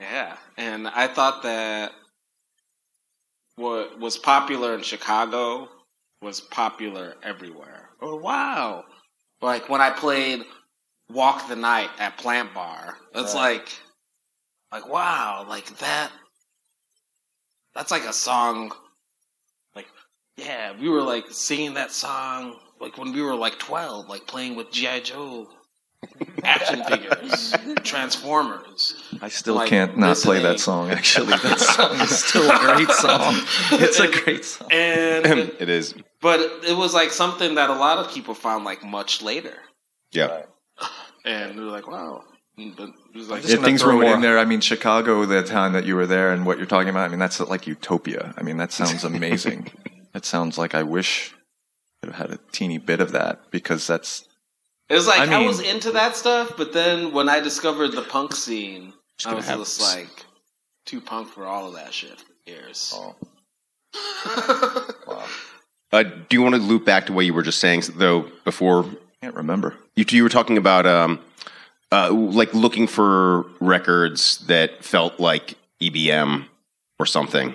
[0.00, 1.92] yeah, and I thought that
[3.56, 5.68] what was popular in Chicago
[6.22, 7.90] was popular everywhere.
[8.00, 8.84] Oh wow!
[9.40, 10.42] Like when I played
[11.10, 13.68] "Walk the Night" at Plant Bar, it's like,
[14.72, 16.10] like wow, like that.
[17.74, 18.72] That's like a song.
[19.74, 19.86] Like,
[20.36, 24.56] yeah, we were like singing that song like when we were like twelve, like playing
[24.56, 25.48] with GI Joe
[26.44, 28.94] action figures, Transformers.
[29.20, 30.90] I still like, can't not play that song.
[30.90, 33.34] Actually, that song is still a great song.
[33.72, 34.68] It's a great song.
[34.70, 35.26] And
[35.58, 35.94] it is.
[36.20, 39.56] But it was like something that a lot of people found like much later,
[40.12, 40.42] Yeah.
[41.24, 42.24] and they were like, "Wow!"
[42.58, 44.38] Mm, but it was like, Yeah, things were it more- in there.
[44.38, 47.04] I mean, Chicago, the time that you were there, and what you're talking about.
[47.04, 48.34] I mean, that's like utopia.
[48.36, 49.70] I mean, that sounds amazing.
[50.12, 51.34] that sounds like I wish
[52.02, 54.24] I could have had a teeny bit of that because that's
[54.88, 57.92] it was like I I, mean- was into that stuff, but then when I discovered
[57.92, 58.92] the punk scene,
[59.24, 60.24] I was have just like
[60.86, 62.92] too punk for all of that shit years.
[62.96, 63.14] oh,
[65.90, 68.84] Uh, do you want to loop back to what you were just saying though before
[68.84, 69.74] I can't remember.
[69.96, 71.20] you, you were talking about um,
[71.90, 76.46] uh, like looking for records that felt like EBM
[76.98, 77.54] or something.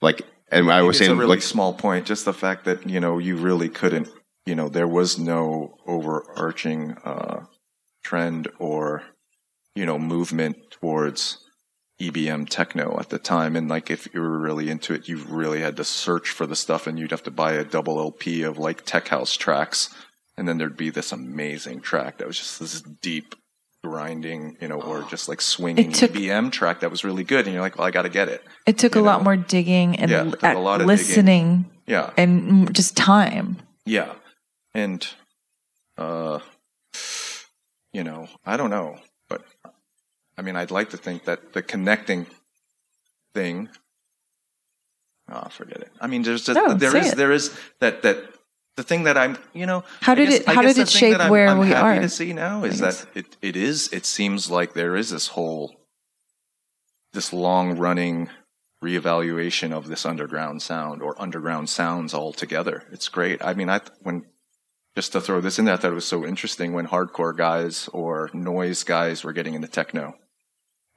[0.00, 2.06] Like, and I was it's a saying, really like, small point.
[2.06, 4.08] Just the fact that you know you really couldn't.
[4.46, 7.44] You know, there was no overarching uh,
[8.02, 9.02] trend or
[9.74, 11.38] you know movement towards
[12.00, 13.54] EBM techno at the time.
[13.56, 16.56] And like, if you were really into it, you really had to search for the
[16.56, 19.94] stuff, and you'd have to buy a double LP of like tech house tracks,
[20.36, 23.34] and then there'd be this amazing track that was just this deep
[23.84, 27.52] grinding, you know, or just like swinging took- BM track that was really good, and
[27.54, 28.42] you're like, well, I got to get it.
[28.66, 30.86] It took You a lot more digging and Yeah, a lot of digging.
[30.86, 33.58] listening Yeah, and just time.
[33.84, 34.14] yeah,
[34.74, 35.06] and
[35.96, 36.40] uh,
[37.92, 38.98] you know, I don't know,
[40.36, 42.26] I mean, I'd like to think that the connecting
[43.34, 43.68] thing.
[45.30, 45.90] Oh, forget it.
[46.00, 47.16] I mean, there's just, No, there is it.
[47.16, 48.18] there is that that
[48.76, 51.30] the thing that I'm, you know, How did guess- it- how did it shape I'm,
[51.30, 52.02] where I'm we happy are?
[52.02, 53.88] to see now is that it, it is.
[53.92, 55.76] It seems like there is this whole,
[57.12, 58.28] this long running
[58.82, 62.82] reevaluation of this underground sound or underground sounds altogether.
[62.92, 63.42] It's great.
[63.42, 64.24] I mean, I when
[64.94, 67.88] just to throw this in there, I thought it was so interesting when hardcore guys
[67.92, 70.14] or noise guys were getting into techno,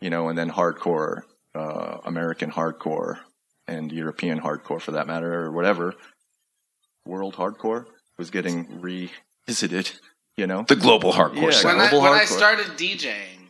[0.02, 1.24] you know, and then hardcore,
[1.56, 3.20] uh, American hardcore
[3.68, 5.94] and European hardcore for that matter, or whatever,
[7.06, 7.86] world hardcore
[8.18, 9.92] was getting revisited,
[10.36, 10.64] you know.
[10.68, 11.78] The global hardcore Yeah, sound.
[11.78, 13.50] when I, global when I started DJing,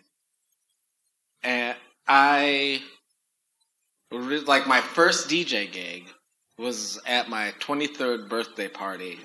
[1.43, 1.75] and
[2.07, 2.81] I
[4.11, 6.05] like my first DJ gig
[6.57, 9.19] was at my 23rd birthday party,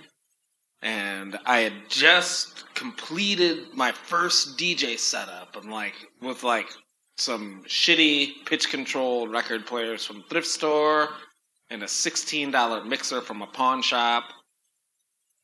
[0.83, 6.68] and I had just completed my first DJ setup, and like with like
[7.17, 11.09] some shitty pitch control record players from thrift store
[11.71, 14.25] and a $16 mixer from a pawn shop.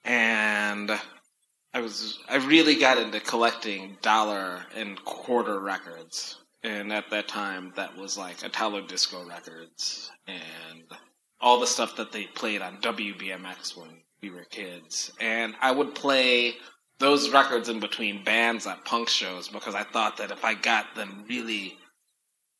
[0.04, 0.90] And
[1.74, 7.72] I was I really got into collecting dollar and quarter records, and at that time
[7.76, 10.82] that was like Italo disco records and
[11.40, 15.94] all the stuff that they played on WBMX when we were kids, and I would
[15.94, 16.54] play
[16.98, 20.94] those records in between bands at punk shows because I thought that if I got
[20.94, 21.76] them really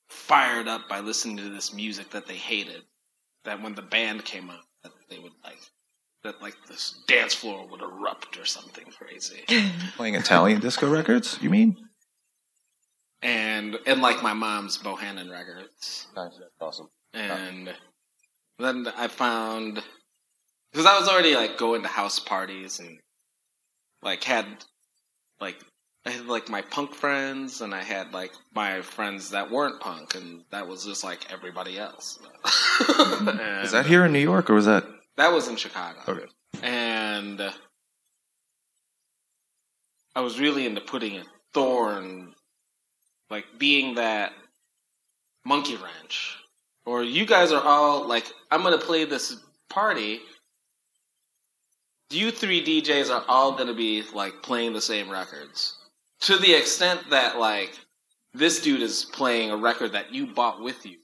[0.09, 2.82] fired up by listening to this music that they hated,
[3.45, 5.59] that when the band came out, that they would like
[6.24, 9.45] that like this dance floor would erupt or something crazy.
[9.97, 11.76] Playing Italian disco records, you mean?
[13.22, 16.07] and and like my mom's Bohannon records.
[16.16, 16.89] Nice, Awesome.
[17.14, 17.74] And
[18.59, 19.82] then I found
[20.72, 22.99] because I was already like going to house parties and
[24.03, 24.46] like had
[25.40, 25.57] like
[26.07, 30.14] I had like my punk friends and I had like my friends that weren't punk
[30.14, 32.18] and that was just like everybody else.
[32.44, 33.28] Mm-hmm.
[33.64, 34.84] Is that here in New York or was that?
[35.16, 35.99] That was in Chicago.
[36.09, 36.26] Okay.
[36.62, 37.42] And
[40.14, 42.32] I was really into putting a thorn,
[43.30, 44.32] like being that
[45.44, 46.36] monkey wrench.
[46.86, 49.36] Or you guys are all like, I'm going to play this
[49.68, 50.20] party.
[52.11, 55.77] You three DJs are all going to be like playing the same records.
[56.23, 57.79] To the extent that like
[58.35, 60.99] this dude is playing a record that you bought with you.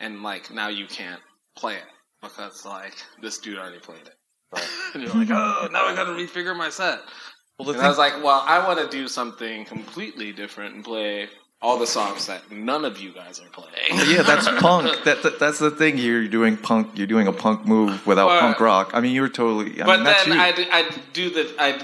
[0.00, 1.20] And like now you can't
[1.56, 1.84] play it
[2.20, 4.14] because like this dude already played it.
[4.94, 7.00] and you're like, oh, now I got to refigure my set.
[7.58, 11.28] Well, And I was like, well, I want to do something completely different and play
[11.64, 14.10] all the songs that none of you guys are playing.
[14.10, 15.02] yeah, that's punk.
[15.04, 15.96] That, that that's the thing.
[15.96, 16.90] You're doing punk.
[16.94, 18.90] You're doing a punk move without But- punk rock.
[18.92, 19.80] I mean, you're totally.
[19.80, 20.38] I but mean, then.
[20.38, 21.82] I'd, I'd do the I'd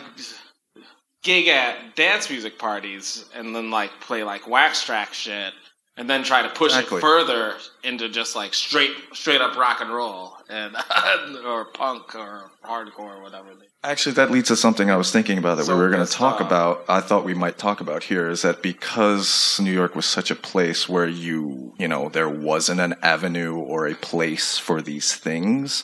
[1.23, 5.53] gig at dance music parties and then like play like Wax Trax shit
[5.97, 6.99] and then try to push Exactly.
[6.99, 10.75] it further into just like straight straight up rock and roll and
[11.45, 13.49] or punk or hardcore or whatever.
[13.83, 16.13] Actually, that leads to something I was thinking about that So we were going to
[16.13, 16.47] talk off.
[16.47, 16.85] about.
[16.89, 20.35] I thought we might talk about here is that because New York was such a
[20.37, 25.83] place where you, you know, there wasn't an avenue or a place for these things,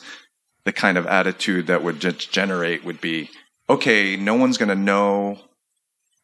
[0.63, 3.31] the kind of attitude that would ge- generate would be,
[3.67, 5.39] okay, no one's going to know,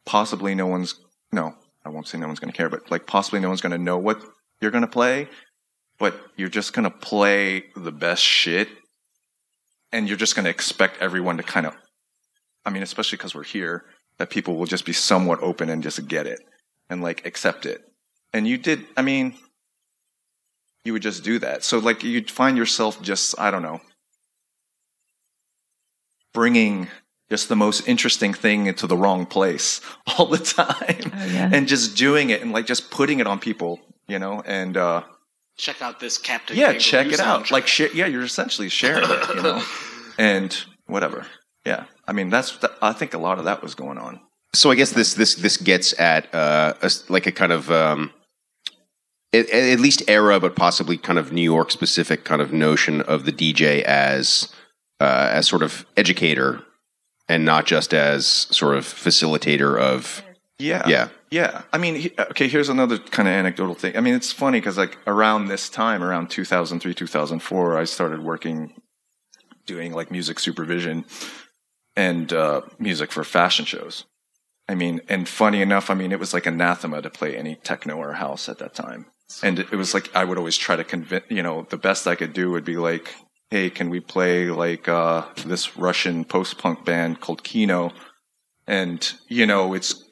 [0.06, 0.94] possibly no one's,
[1.32, 1.56] no,
[1.86, 3.78] I won't say no one's going to care, but like possibly no one's going to
[3.78, 4.22] know what
[4.62, 5.28] you're going to play,
[6.00, 8.70] but you're just going to play the best shit
[9.94, 11.76] and you're just going to expect everyone to kind of
[12.66, 13.86] i mean especially because we're here
[14.18, 16.40] that people will just be somewhat open and just get it
[16.90, 17.82] and like accept it.
[18.34, 19.36] And you did i mean
[20.84, 21.64] you would just do that.
[21.64, 23.80] So like you'd find yourself just i don't know
[26.34, 26.90] bringing
[27.34, 29.82] just the most interesting thing into the wrong place
[30.12, 31.12] all the time.
[31.16, 31.50] Oh, yeah.
[31.52, 35.02] and just doing it and like just putting it on people you know and uh
[35.58, 36.56] check out this Captain.
[36.56, 37.50] yeah Kangaroo check it out.
[37.50, 39.62] Like sh- yeah you're essentially sharing it you know.
[40.20, 40.56] And
[40.86, 41.26] whatever.
[41.66, 41.86] Yeah.
[42.08, 44.20] I mean that's th- i think a lot of that was going on.
[44.54, 47.72] So I guess this this this gets at uh, a s like a kind of
[47.72, 48.12] um,
[49.38, 53.26] at, at least era, but possibly kind of New York specific kind of notion of
[53.26, 54.54] the DJ as
[55.00, 56.50] uh, as sort of educator
[57.30, 60.24] and not just as sort of facilitator of
[60.60, 61.08] yeah yeah.
[61.32, 64.60] yeah i mean he- okay here's another kind of anecdotal thing i mean it's funny
[64.60, 68.74] because like around this time around 2003 2004 i started working
[69.66, 71.06] doing like music supervision
[71.96, 74.06] and uh, music for fashion shows
[74.68, 77.98] I mean, and funny enough, I mean, it was like anathema to play any techno
[77.98, 79.08] or house at that time.
[79.42, 82.16] And it was like I would always try to convince, you know, the best I
[82.16, 83.14] could do would be like,
[83.50, 87.92] "Hey, can we play like uh, this Russian post-punk band called Kino?"
[88.68, 90.04] And you know, it's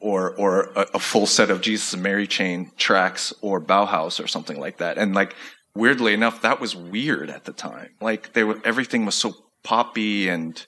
[0.00, 4.26] or or a, a full set of Jesus and Mary Chain tracks or Bauhaus or
[4.26, 4.98] something like that.
[4.98, 5.34] And like
[5.74, 7.90] weirdly enough, that was weird at the time.
[8.00, 10.64] Like they were everything was so poppy and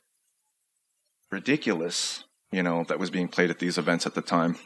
[1.30, 4.56] ridiculous, you know, that was being played at these events at the time.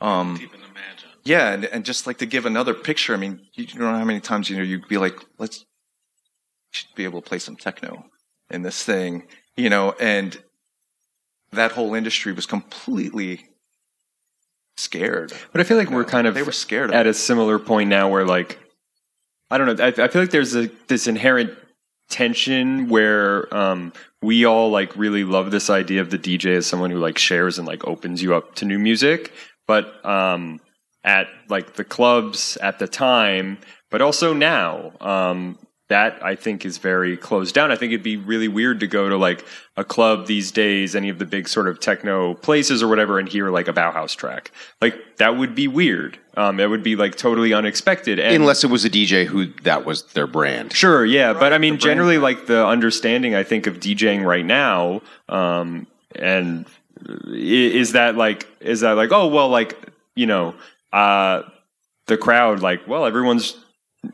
[0.00, 1.05] Um, Even imagine.
[1.26, 3.12] Yeah, and, and just like to give another picture.
[3.14, 5.64] I mean, you don't know how many times you know you'd be like, let's
[6.70, 8.04] should be able to play some techno
[8.50, 10.38] in this thing, you know, and
[11.52, 13.46] that whole industry was completely
[14.76, 15.32] scared.
[15.52, 17.10] But I feel like we're kind of they were scared at it.
[17.10, 18.58] a similar point now where like
[19.50, 19.84] I don't know.
[19.84, 21.56] I, I feel like there's a this inherent
[22.08, 26.90] tension where um, we all like really love this idea of the DJ as someone
[26.90, 29.32] who like shares and like opens you up to new music,
[29.66, 30.60] but um,
[31.06, 33.58] at like the clubs at the time,
[33.90, 34.92] but also now.
[35.00, 37.70] Um, that I think is very closed down.
[37.70, 39.44] I think it'd be really weird to go to like
[39.76, 43.28] a club these days, any of the big sort of techno places or whatever, and
[43.28, 44.50] hear like a Bauhaus track.
[44.82, 46.18] Like that would be weird.
[46.36, 48.18] Um, it would be like totally unexpected.
[48.18, 50.72] And Unless it was a DJ who that was their brand.
[50.72, 55.02] Sure, yeah, but I mean, generally, like the understanding I think of DJing right now,
[55.28, 55.86] um,
[56.16, 56.66] and
[57.28, 59.78] is that like is that like oh well, like
[60.16, 60.54] you know,
[60.96, 61.42] uh,
[62.06, 63.56] the crowd like well everyone's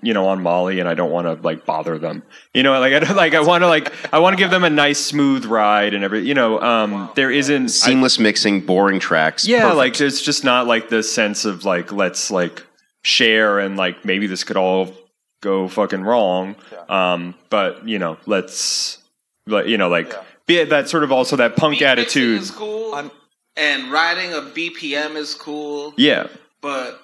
[0.03, 2.23] you know on Molly and I don't want to like bother them,
[2.55, 4.65] you know, like I don't, like I want to like I want to give them
[4.65, 9.01] a nice smooth ride and every you know, um, there isn't I- Seamless mixing, boring
[9.01, 9.47] tracks.
[9.47, 9.77] yeah, perfect.
[9.77, 12.65] like it's just not like the sense of like let's like
[13.03, 14.95] share and like maybe this could all
[15.43, 16.55] go fucking wrong.
[16.89, 18.99] Um, but you know, let's
[19.47, 20.15] let you know like
[20.47, 22.41] be that sort of also that punk Beat attitude.
[22.41, 23.11] is cool, I'm-
[23.57, 25.93] and riding a BPM is cool.
[25.99, 26.29] Yeah,
[26.63, 27.03] but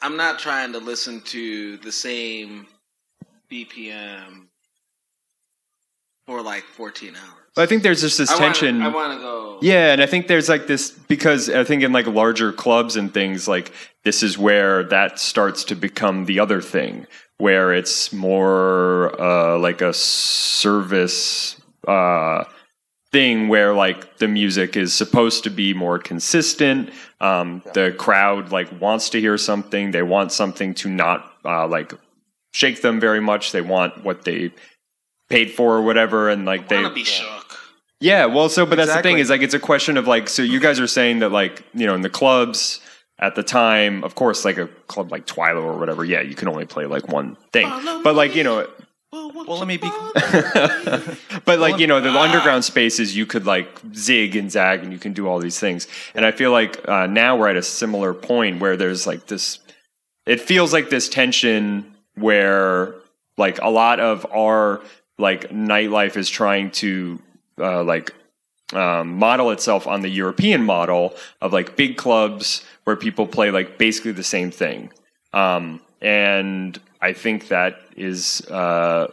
[0.00, 2.66] I'm not trying to listen to the same
[3.50, 4.46] BPM
[6.26, 7.24] for like 14 hours.
[7.56, 8.82] but I think there's just this I wanna- tension.
[8.82, 9.58] I want to go.
[9.62, 13.12] Yeah, and I think there's like this because I think in like larger clubs and
[13.12, 13.72] things like
[14.04, 17.06] this is where that starts to become the other thing
[17.38, 21.56] where it's more uh, like a service
[21.86, 22.44] uh,
[23.10, 26.90] thing where like the music is supposed to be more consistent.
[27.20, 29.90] Um, The crowd like wants to hear something.
[29.92, 31.92] They want something to not uh, like
[32.52, 33.52] shake them very much.
[33.52, 34.52] They want what they
[35.28, 37.58] paid for or whatever, and like I they want be shook.
[38.00, 40.42] yeah, well, so but that's the thing is like it's a question of like so
[40.42, 42.80] you guys are saying that like you know in the clubs
[43.20, 46.46] at the time, of course, like a club like Twilo or whatever, yeah, you can
[46.48, 47.68] only play like one thing,
[48.04, 48.66] but like you know,
[49.10, 49.88] Well, let me be.
[51.44, 54.98] but like you know the underground spaces you could like zig and zag and you
[54.98, 58.12] can do all these things, and I feel like uh, now we're at a similar
[58.12, 59.60] point where there's like this,
[60.26, 62.96] it feels like this tension where
[63.38, 64.82] like a lot of our
[65.18, 67.18] like nightlife is trying to
[67.58, 68.12] uh, like
[68.74, 73.78] um, model itself on the European model of like big clubs where people play like
[73.78, 74.92] basically the same thing.
[75.32, 79.08] Um, and I think that is uh,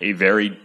[0.00, 0.58] a very,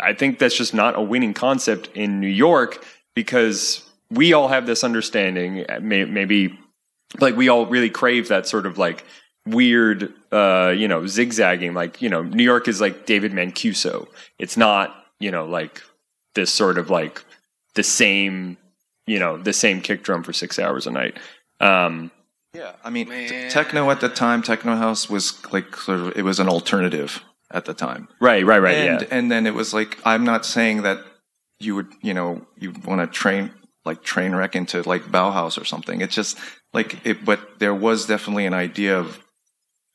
[0.00, 2.84] I think that's just not a winning concept in New York
[3.14, 6.58] because we all have this understanding, maybe
[7.20, 9.04] like we all really crave that sort of like
[9.46, 11.74] weird, uh, you know, zigzagging.
[11.74, 14.08] Like, you know, New York is like David Mancuso.
[14.38, 15.82] It's not, you know, like
[16.34, 17.24] this sort of like
[17.74, 18.56] the same,
[19.06, 21.18] you know, the same kick drum for six hours a night.
[21.60, 22.10] Um,
[22.54, 26.22] Yeah, I mean, t- techno at the time, techno house was like sort of it
[26.22, 28.76] was an alternative at the time, right, right, right.
[28.76, 29.08] and yeah.
[29.10, 30.98] and then it was like I'm not saying that
[31.58, 33.50] you would you know you want to train
[33.84, 36.00] like train wreck into like Bauhaus or something.
[36.00, 36.38] It's just
[36.72, 39.18] like it, but there was definitely an idea of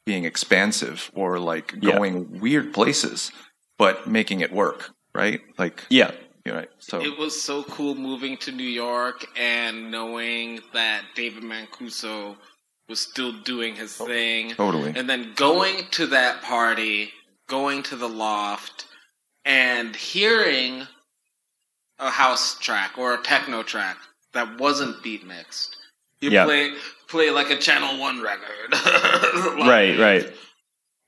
[0.06, 1.94] being expansive or like Yeah.
[1.94, 3.32] going weird places,
[3.78, 5.42] but making it work, right?
[5.58, 6.12] Like Yeah.
[6.46, 11.44] You know, so It was so cool moving to New York and knowing that David
[11.44, 12.38] Mancuso
[12.88, 14.52] was still doing his oh, thing.
[14.56, 14.94] totally.
[14.96, 17.12] And then going to that party,
[17.48, 18.86] going to the loft,
[19.46, 20.88] and hearing
[22.00, 23.98] a house track or a techno track
[24.34, 25.76] that wasn't beat mixed.
[26.22, 26.46] You Yeah.
[26.46, 26.74] play
[27.08, 30.34] play like a Channel One record, Like- Right, right.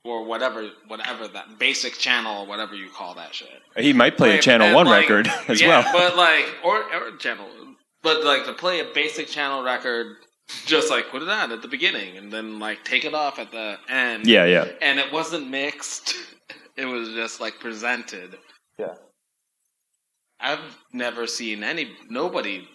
[0.03, 3.49] Or whatever, whatever that Basic Channel, whatever you call that shit.
[3.77, 5.93] He might play a Channel One like, record as yeah, well.
[5.93, 7.47] but like, or, or channel,
[8.01, 10.17] but like to play a Basic Channel record,
[10.65, 13.51] just like put it on at the beginning and then like take it off at
[13.51, 14.25] the end.
[14.25, 14.65] yeah, yeah.
[14.81, 16.15] and it wasn't mixed.
[16.77, 18.37] It was just like presented.
[18.79, 18.95] Yeah.
[20.39, 22.67] I've never seen any nobody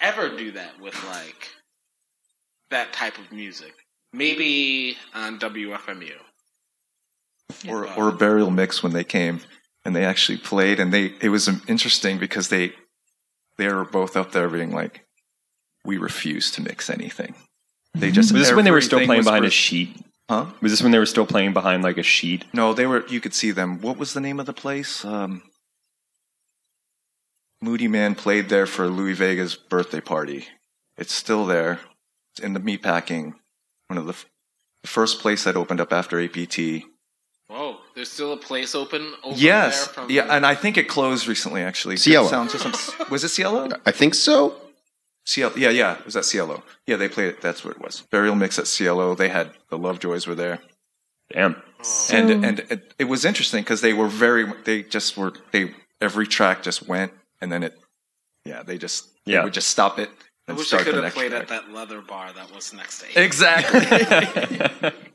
[0.00, 1.48] ever do that with like
[2.70, 3.72] that type of music.
[4.12, 6.12] Maybe on WFMU.
[7.68, 7.94] or Yeah.
[7.96, 9.40] or burial mix when they came
[9.84, 12.72] and they actually played and they it was interesting because they
[13.58, 15.04] they were both up there being like
[15.84, 17.34] we refuse to mix anything
[17.94, 19.96] they just Was this when they were still playing was behind a sheet?
[20.28, 22.44] huh Was this when they were still playing behind like a sheet?
[22.52, 25.42] no they were you could see them what was the name of the place um
[27.64, 30.46] Moodymann played there for Louie Vega's birthday party
[30.96, 31.80] it's still there
[32.32, 33.34] it's in the meatpacking
[33.90, 34.26] one of the, f-
[34.82, 36.84] the first place that opened up after APT
[37.48, 40.86] Whoa, there's still a place open over Yes, there from yeah, and I think it
[40.88, 41.62] closed recently.
[41.62, 42.28] Actually, Cielo.
[42.28, 42.72] Sound System.
[43.10, 43.68] Was it Cielo?
[43.86, 44.54] I think so.
[45.26, 45.52] Cielo.
[45.56, 45.98] Yeah, yeah.
[45.98, 46.62] It was at Cielo.
[46.86, 47.40] Yeah, they played it.
[47.40, 48.02] That's what it was.
[48.02, 49.16] Burial mix at Cielo.
[49.16, 50.60] They had the Lovejoys were there,
[51.32, 51.60] Damn.
[51.82, 54.44] So- and and it, it was interesting because they were very.
[54.64, 55.32] They just were.
[55.50, 57.10] They every track just went,
[57.40, 57.76] and then it.
[58.44, 59.08] Yeah, they just.
[59.26, 59.42] They Yeah.
[59.42, 60.08] would just stop it.
[60.50, 61.42] I wish I could have played track.
[61.42, 63.16] at that leather bar that was next to it.
[63.16, 64.90] Exactly.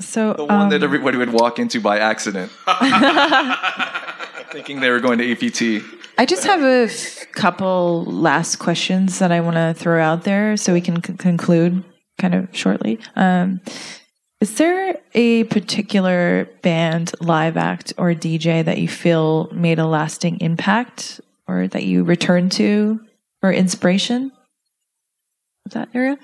[0.00, 2.52] So the one that um, everybody would walk into by accident,
[4.52, 5.84] thinking they were going to APT.
[6.16, 10.56] I just have a f- couple last questions that I want to throw out there
[10.56, 11.82] so we can c- conclude
[12.18, 13.00] kind of shortly.
[13.16, 13.60] Um,
[14.40, 20.40] is there a particular band, live act, or DJ that you feel made a lasting
[20.40, 23.00] impact or that you return to
[23.40, 24.30] for inspiration?
[25.68, 26.18] Of that area?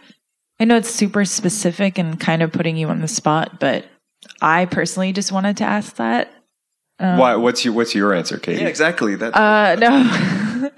[0.59, 3.85] I know it's super specific and kind of putting you on the spot, but
[4.41, 6.33] I personally just wanted to ask that.
[6.99, 7.37] Um, Why?
[7.37, 8.63] What's your What's your answer, Katie?
[8.63, 9.17] Yeah, exactly.
[9.17, 10.71] That uh, no.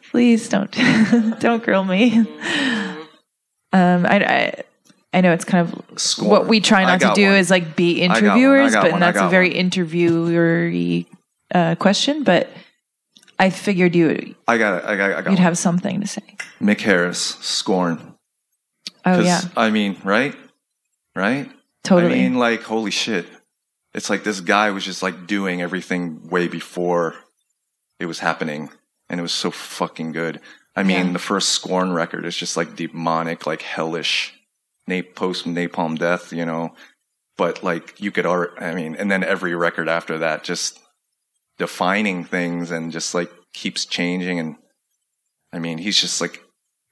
[0.10, 0.70] Please don't
[1.40, 2.18] don't grill me.
[3.72, 4.62] Um, I, I
[5.14, 6.30] I know it's kind of Scorn.
[6.30, 7.36] what we try not to do one.
[7.36, 8.10] is like be got one.
[8.10, 9.02] I interviewers, but one.
[9.02, 9.70] I that's a very one.
[9.70, 11.06] interviewery
[11.54, 12.24] uh, question.
[12.24, 12.50] But
[13.42, 14.84] I figured you I got it.
[14.84, 15.10] I got.
[15.10, 15.30] I got.
[15.30, 15.36] you'd one.
[15.38, 16.36] have something to say.
[16.60, 18.14] Mick Harris, Scorn.
[19.04, 20.34] Oh yeah, I mean, right?
[21.16, 21.50] Right?
[21.84, 22.12] totally.
[22.14, 23.26] I mean, like, holy shit.
[23.94, 27.16] It's like this guy was just like doing everything way before
[27.98, 28.70] it was happening.
[29.08, 30.40] And it was so fucking good.
[30.76, 31.12] I mean, Yeah.
[31.12, 34.32] the first Scorn record is just like demonic, like hellish
[35.14, 36.74] post napalm death, you know?
[37.36, 40.78] But like, you could already, I mean, and then every record after that just
[41.58, 44.38] defining things and just like keeps changing.
[44.38, 44.56] And
[45.52, 46.42] I mean, he's just like,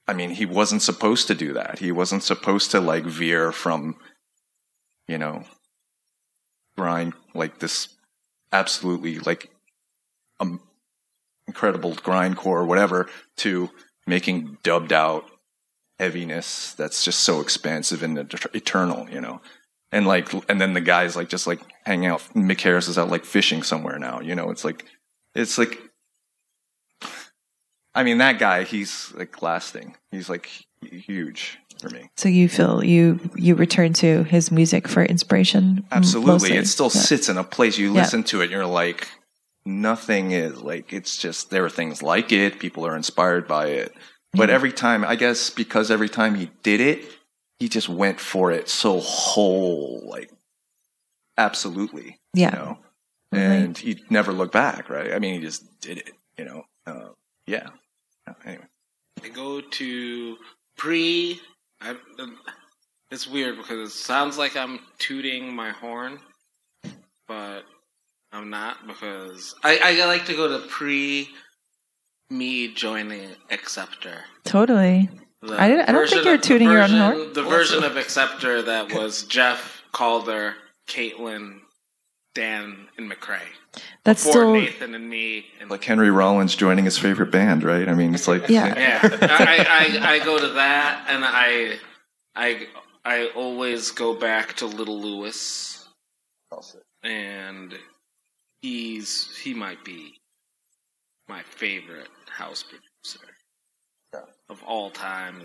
[0.07, 1.79] I mean, he wasn't supposed to do that.
[1.79, 3.95] He wasn't supposed to like veer from,
[5.07, 5.43] you know,
[6.75, 7.89] grind like this
[8.51, 9.51] absolutely like
[10.39, 10.61] um,
[11.47, 13.69] incredible grindcore or whatever to
[14.07, 15.25] making dubbed out
[15.99, 18.17] heaviness that's just so expansive and
[18.53, 19.41] eternal, you know.
[19.91, 22.21] And like, and then the guys like just like hanging out.
[22.35, 24.49] Mick Harris is out like fishing somewhere now, you know.
[24.49, 24.85] It's like,
[25.35, 25.77] it's like,
[27.93, 29.95] I mean, that guy, he's like lasting.
[30.11, 30.49] He's like
[30.81, 32.09] huge for me.
[32.15, 35.83] so you feel you you return to his music for inspiration?
[35.91, 36.31] Absolutely.
[36.31, 36.57] mostly?
[36.57, 37.01] It still Yeah.
[37.01, 38.01] sits in a place you Yeah.
[38.01, 39.07] listen to it you're like,
[39.65, 42.59] nothing is like, it's just, there are things like it.
[42.59, 43.93] People are inspired by it.
[44.33, 44.53] But Mhm.
[44.53, 47.03] every time, I guess because every time he did it,
[47.61, 50.31] he just went for it so whole, like,
[51.37, 52.17] absolutely.
[52.33, 52.49] Yeah.
[52.49, 52.77] You know?
[53.31, 53.39] Right.
[53.39, 55.13] And he never looked back, right?
[55.13, 56.63] I mean, he just did it, you know?
[56.87, 57.09] Uh,
[57.45, 57.67] yeah.
[58.27, 58.65] Uh, Anyway.
[59.23, 60.37] I go to
[60.75, 61.39] pre.
[61.81, 61.95] I,
[63.11, 66.17] it's weird because it sounds like I'm tooting my horn,
[67.27, 67.61] but
[68.31, 71.29] I'm not because I, I like to go to pre
[72.31, 74.21] me joining Excepter.
[74.45, 75.09] Totally.
[75.41, 77.33] The I didn't- I don't think you're of- the tooting your own horn.
[77.33, 80.55] The version of Excepter that was Jeff Calder,
[80.87, 81.61] Caitlin,
[82.35, 83.41] Dan, and McCrae.
[84.03, 85.47] That's Before still Nathan and me.
[85.59, 87.87] And Like Henry Rollins joining his favorite band, right?
[87.87, 88.67] I mean, it's like, Yeah.
[88.77, 91.79] yeah, I, I, I go to that, and I
[92.35, 92.67] I
[93.03, 95.31] I always go back to Little Louie,
[97.03, 97.77] and
[98.61, 100.13] he's he might be
[101.27, 102.87] my favorite house producer
[104.51, 105.41] of all time.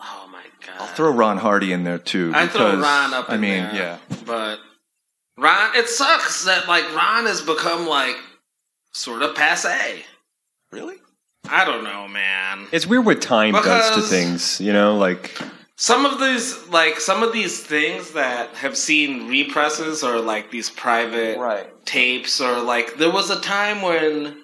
[0.00, 0.76] Oh my god!
[0.80, 2.32] I'll throw Ron Hardy in there too.
[2.34, 3.26] I throw Ron up.
[3.28, 3.98] I mean, there, yeah.
[4.24, 4.58] but
[5.36, 8.16] Ron, it sucks that like Ron has become like
[8.92, 10.02] sort of passe.
[10.72, 10.96] Really?
[11.48, 12.66] I don't know, man.
[12.72, 15.36] It's weird what time does to things, you know, like
[15.76, 20.70] some of these like some of these things that have seen represses or like these
[20.70, 21.66] private Right.
[21.84, 24.36] tapes or like there was a time when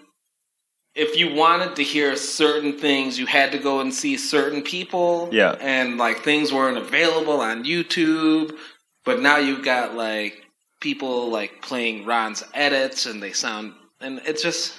[0.96, 5.28] if you wanted to hear certain things you had to go and see certain people
[5.32, 5.52] Yeah.
[5.60, 8.56] and like things weren't available on youtube
[9.04, 10.34] but now you've got like
[10.80, 14.74] people like playing ron's edits and they sound and it's just.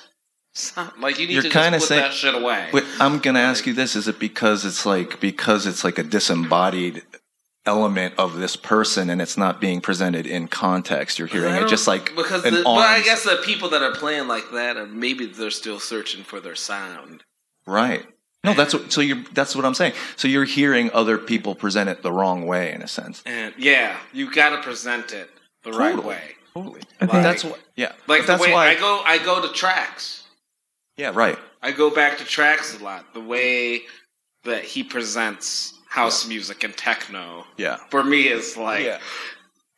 [0.99, 2.69] Like you need You're to kinda just put saying- that shit away.
[2.73, 6.03] Wait, I'm gonna ask you this: Is it because it's like because it's like a
[6.03, 7.03] disembodied
[7.67, 11.19] element of this person, and it's not being presented in context?
[11.19, 13.93] You're hearing it just like because an the, but I guess the people that are
[13.93, 17.23] playing like that, are maybe they're still searching for their sound.
[17.65, 18.05] right.
[18.43, 18.91] No, that's what.
[18.91, 19.23] So you're.
[19.33, 19.93] That's what I'm saying.
[20.15, 23.21] So you're hearing other people present it the wrong way, in a sense.
[23.25, 25.29] And yeah, you got to present it
[25.63, 26.21] the right way.
[26.53, 26.81] Totally.
[27.01, 27.21] Okay.
[27.21, 27.59] That's what.
[27.75, 27.91] Yeah.
[28.07, 28.69] Like the that's way why.
[28.69, 30.23] I go, I go to tracks.
[30.95, 31.11] yeah.
[31.13, 31.37] Right.
[31.61, 33.13] I go back to tracks a lot.
[33.13, 33.81] The way
[34.43, 37.77] that he presents house music and techno Yeah.
[37.89, 38.99] for me is like Yeah.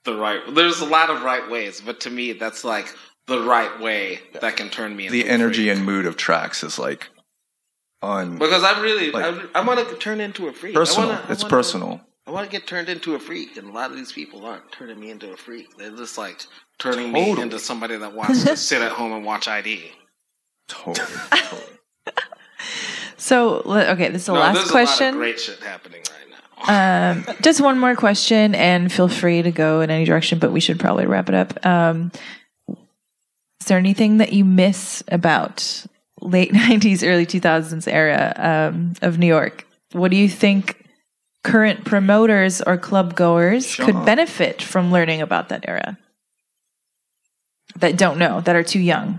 [0.06, 0.41] the right.
[0.53, 2.94] There's a lot of right ways, but to me, that's like
[3.27, 5.07] the right way that can turn me.
[5.07, 5.77] The into a energy freak.
[5.77, 7.10] and mood of tracks is like
[8.02, 9.26] on because I really, like-
[9.56, 10.73] I, I want to turn into a freak.
[10.73, 11.10] personal.
[11.10, 12.02] I wanna, I it's wanna- personal.
[12.27, 14.72] I want to get turned into a freak, and a lot of these people aren't
[14.72, 15.76] turning me into a freak.
[15.77, 16.40] They're just like
[16.77, 19.91] turning me into somebody that wants to sit at home and watch ID.
[20.68, 21.07] Totally.
[21.34, 21.64] totally.
[23.18, 25.15] So, okay, this is the No, last there's a lot of question.
[25.18, 26.36] great shit happening right now.
[27.31, 30.60] Um, just one more question, and feel free to go in any direction, but we
[30.60, 31.65] should probably wrap it up.
[31.65, 32.11] Um,
[32.68, 35.86] is there anything that you miss about
[36.22, 38.34] late 90s, early 2000s era
[38.73, 39.65] um, of New York?
[39.94, 40.86] What do you think
[41.45, 45.98] current promoters or club goers could benefit from learning about that era?
[47.77, 49.18] That don't know, that are too young.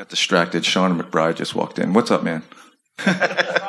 [0.00, 0.64] Got distracted.
[0.64, 1.92] Sean McBride just walked in.
[1.92, 2.42] What's up, man?
[3.06, 3.66] yeah,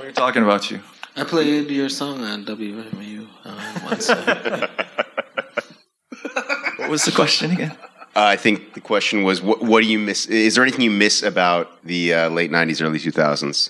[0.00, 0.80] we were talking about you.
[1.14, 4.08] I played your song on WFMU uh, once.
[6.78, 7.72] What was the question again?
[8.16, 10.24] Uh, I think the question was, what, what do you miss?
[10.24, 13.68] Is there anything you miss about the uh, late '90s, early 2000s?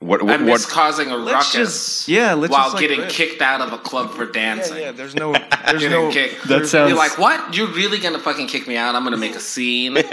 [0.00, 0.22] What?
[0.22, 0.40] I What?
[0.40, 3.10] miss what causing a Let's ruckus just- yeah, let's while just, like, getting rip.
[3.10, 4.76] kicked out of a club for dancing.
[4.78, 4.92] Yeah, yeah.
[4.92, 5.32] There's no.
[5.66, 6.10] There's Getting no.
[6.10, 6.48] kicked.
[6.48, 7.54] That sounds- You're like, what?
[7.54, 8.94] You're really gonna fucking kick me out?
[8.94, 9.98] I'm gonna make a scene.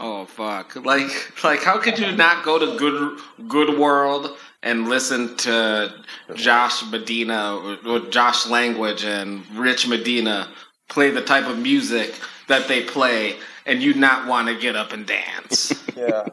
[0.00, 0.74] oh fuck!
[0.84, 3.18] Like, like, how could you not go to Good
[3.48, 5.94] Good World and listen to
[6.34, 10.48] Josh Medina or, or Josh Language and Rich Medina
[10.88, 12.14] play the type of music
[12.48, 15.72] that they play, and you not want to get up and dance?
[15.96, 16.24] Yeah.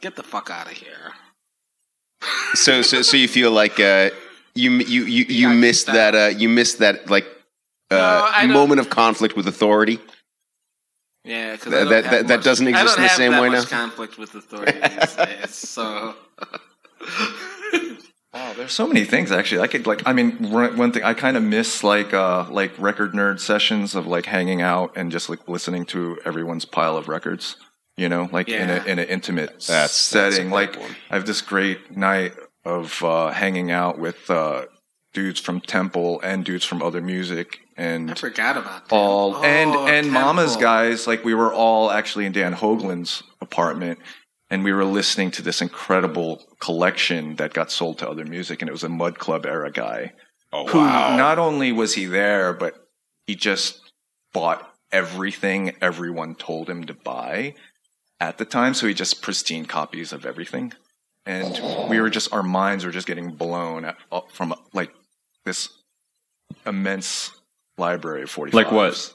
[0.00, 1.12] Get the fuck out of here!
[2.54, 4.10] so, so, so you feel like uh,
[4.54, 6.14] you you you you Yeah, missed get that.
[6.14, 7.26] Uh, you missed that like
[7.90, 9.98] uh, No, moment of conflict with authority.
[11.24, 13.62] Yeah, because That- that- that- that doesn't exist in the same way now?
[13.64, 16.14] Conflict with authority these days, so
[18.32, 19.60] Wow, there's so many things actually.
[19.60, 22.72] I could like, I mean, one one thing I kind of miss like uh like
[22.78, 27.08] record nerd sessions of like hanging out and just like listening to everyone's pile of
[27.08, 27.56] records.
[28.00, 29.92] You know, like in a in an intimate That's- that's
[30.36, 30.46] setting.
[30.46, 30.96] big like one.
[31.10, 32.32] I have this great night
[32.64, 34.64] of uh hanging out with uh
[35.12, 38.94] dudes from Temple and dudes from other music and I forgot about that.
[38.94, 43.98] all Oh, and and Mama's guys like we were all actually in Dan Hougland's apartment
[44.50, 48.68] and we were listening to this incredible collection that got sold to other music and
[48.70, 50.12] it was a Mud Club era guy
[50.54, 52.74] Oh who not only was he there but
[53.26, 53.78] he just
[54.32, 54.60] bought
[54.92, 57.54] everything everyone told him to buy
[58.20, 60.72] at the time so he just pristine copies of everything
[61.26, 64.90] and we were just our minds were just getting blown at, up from like
[65.44, 65.68] this
[66.66, 67.30] immense
[67.78, 69.14] library of 45 Like what?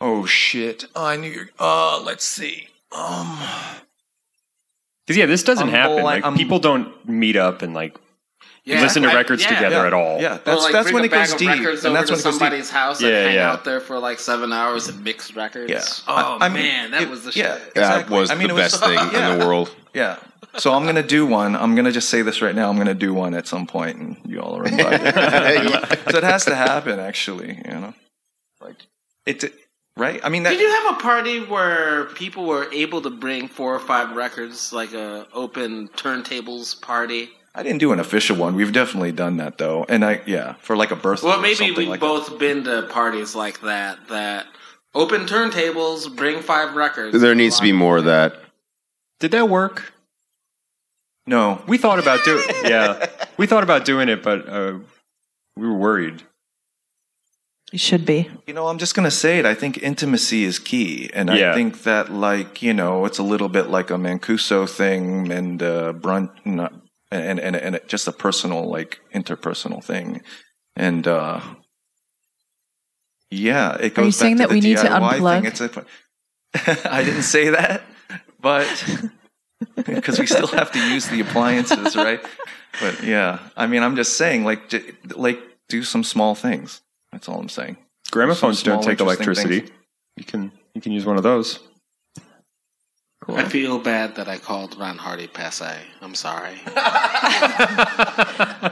[0.00, 3.38] oh shit i knew you uh let's see um
[5.06, 6.02] Because yeah, this doesn't I'm happen.
[6.02, 7.98] blank- Like I'm- people don't meet up and like
[8.68, 9.54] Yeah, listen to I- records yeah.
[9.54, 10.20] together yeah, at all.
[10.20, 11.64] yeah that's like, that's when it goes deep and
[11.96, 13.52] that's when it goes deep house and Yeah, hang yeah.
[13.52, 15.70] out there for like seven hours and mix records.
[15.72, 17.74] yeah Oh I- I mean, man, that it- was the yeah, shit.
[17.76, 19.74] that was I mean, the it was- best thing in the world.
[19.94, 20.16] Yeah.
[20.58, 21.56] So I'm gonna do one.
[21.56, 22.68] I'm gonna just say this right now.
[22.70, 25.14] I'm gonna do one at some point, and you all are invited.
[26.10, 27.60] so it has to happen, actually.
[27.64, 27.94] You know,
[28.60, 28.76] like
[29.26, 29.44] it,
[29.96, 30.20] right?
[30.24, 33.74] I mean, that, Did you have a party where people were able to bring four
[33.74, 37.30] or five records, like a open turntables party?
[37.58, 38.54] I didn't do an official one.
[38.54, 41.26] We've definitely done that though, and I yeah for like a birthday.
[41.26, 43.98] Well, or maybe something we've like both been to parties like that.
[44.08, 44.46] That
[44.94, 47.20] open turntables, bring five records.
[47.20, 48.36] There needs to be more of that.
[49.18, 49.92] Did that work?
[51.26, 52.44] No, We thought about doing.
[52.64, 53.06] yeah,
[53.36, 54.78] we thought about doing it, but uh,
[55.56, 56.22] we were worried.
[57.72, 58.30] You should be.
[58.46, 59.44] You know, I'm just gonna say it.
[59.44, 61.50] I think intimacy is key, and Yeah.
[61.50, 65.60] I think that, like, you know, it's a little bit like a Mancuso thing and
[65.62, 66.72] uh, brunt, not,
[67.10, 70.22] and and and it- just a personal, like, interpersonal thing,
[70.76, 71.40] and uh,
[73.30, 73.98] yeah, it goes.
[73.98, 75.22] Are you back saying to that the we need to DIY thing.
[75.22, 75.44] unplug?
[75.44, 77.82] It's a, I didn't say that,
[78.40, 78.66] but
[79.84, 82.20] because we still have to use the appliances, right?
[82.80, 86.80] But yeah, I mean, I'm just saying, like, j- like, do some small things.
[87.12, 87.76] That's all I'm saying.
[88.12, 89.60] Gramophones Some don't take electricity.
[89.60, 89.70] things.
[90.16, 91.58] You can You can use one of those.
[93.28, 95.76] I feel bad that I called Ron Hardy passe.
[96.00, 96.56] I'm sorry.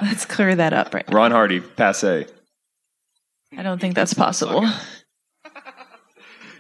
[0.03, 2.27] Let's clear that up right Ron Hardy, passe.
[3.57, 4.67] I don't think that's possible.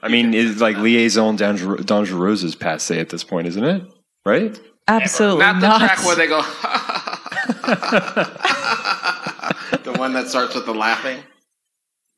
[0.03, 3.83] I mean, it's like liaison danger- dangereuse passe at this point, isn't it?
[4.25, 4.59] Right?
[4.89, 5.81] Absolutely Not not.
[5.81, 6.43] the track where they go.
[9.93, 11.19] the one that starts with the laughing.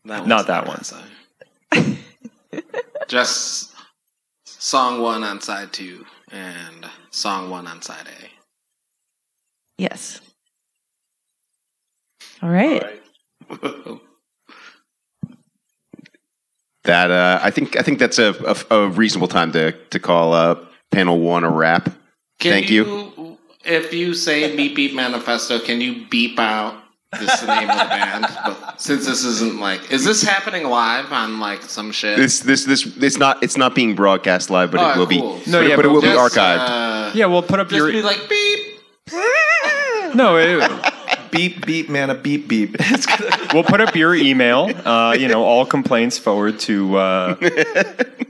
[0.05, 0.79] That Not that one.
[0.79, 0.97] passe.
[3.09, 3.68] Just
[4.69, 8.29] song one on side two and song one on side A.
[9.79, 10.21] yes.
[12.43, 13.01] All right.
[16.85, 18.33] That uh, I think I think that's a,
[18.71, 20.55] a, a reasonable time to to call uh,
[20.91, 21.91] panel one a wrap.
[22.39, 26.83] Can Thank you, If you say beep beep manifesto, can you beep out
[27.13, 28.27] this is the name of the band?
[28.45, 32.17] But since this isn't like, is this happening live on like some shit?
[32.19, 35.07] This this this it's not it's not being broadcast live, but All it right, will
[35.07, 35.39] cool.
[35.45, 35.51] be.
[35.51, 36.59] No, but, yeah, but it but will be archived.
[36.69, 37.91] uh, Yeah, we'll put up just your.
[37.91, 38.81] be like beep.
[40.15, 42.77] no, it, beep beep man a beep beep.
[43.55, 44.71] We'll put up your email.
[44.87, 46.97] Uh, you know, all complaints forward to.
[46.99, 47.37] Uh,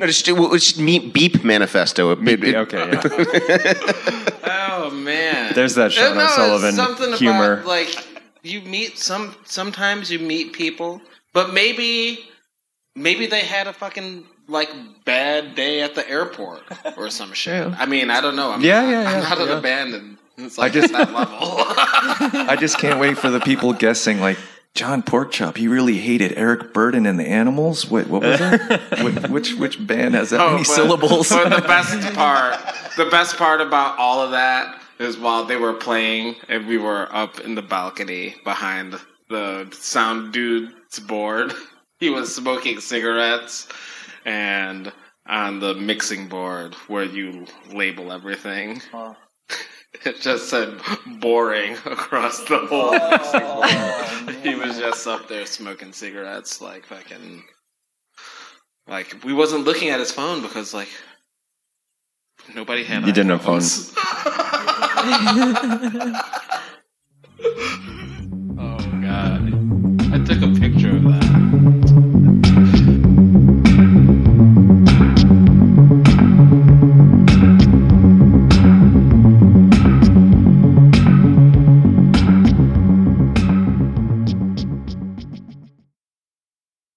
[0.00, 2.10] no, just, just meet beep manifesto.
[2.12, 4.24] It- it- okay, yeah.
[4.80, 7.54] Oh man, There's that Sean No, O'Sullivan something humor.
[7.54, 8.06] About, like
[8.42, 9.34] you meet some.
[9.44, 11.00] Sometimes you meet people,
[11.34, 12.20] but maybe
[12.94, 14.70] maybe they had a fucking like
[15.04, 16.62] bad day at the airport
[16.96, 17.64] or some shit.
[17.64, 17.74] True.
[17.78, 18.52] I mean, I don't know.
[18.52, 19.58] I'm Yeah, not, yeah, I'm yeah, not an yeah.
[19.58, 20.18] abandoned.
[20.38, 21.38] It's like just- that level.
[22.48, 24.38] I just can't wait for the people guessing like
[24.74, 25.56] John Porkchop.
[25.56, 27.90] He really hated Eric Burdon and the Animals.
[27.90, 29.02] Wait, what was it?
[29.04, 31.28] which, which which band has that Oh, many but- syllables?
[31.30, 32.58] But the best part,
[32.96, 37.08] the best part about all of that is while they were playing and we were
[37.14, 38.94] up in the balcony behind
[39.28, 41.52] the sound dude's board,
[42.00, 43.68] he was smoking cigarettes
[44.24, 44.92] and
[45.26, 48.80] on the mixing board where you label everything.
[50.04, 50.78] it just said
[51.20, 52.90] boring across the whole.
[52.92, 57.44] Oh, he was just up there smoking cigarettes, like fucking.
[58.86, 60.88] Like we wasn't looking at his phone because like
[62.54, 63.06] nobody had.
[63.06, 63.92] You didn't have phones.
[68.58, 69.52] oh god!
[70.12, 71.27] I took a picture of that.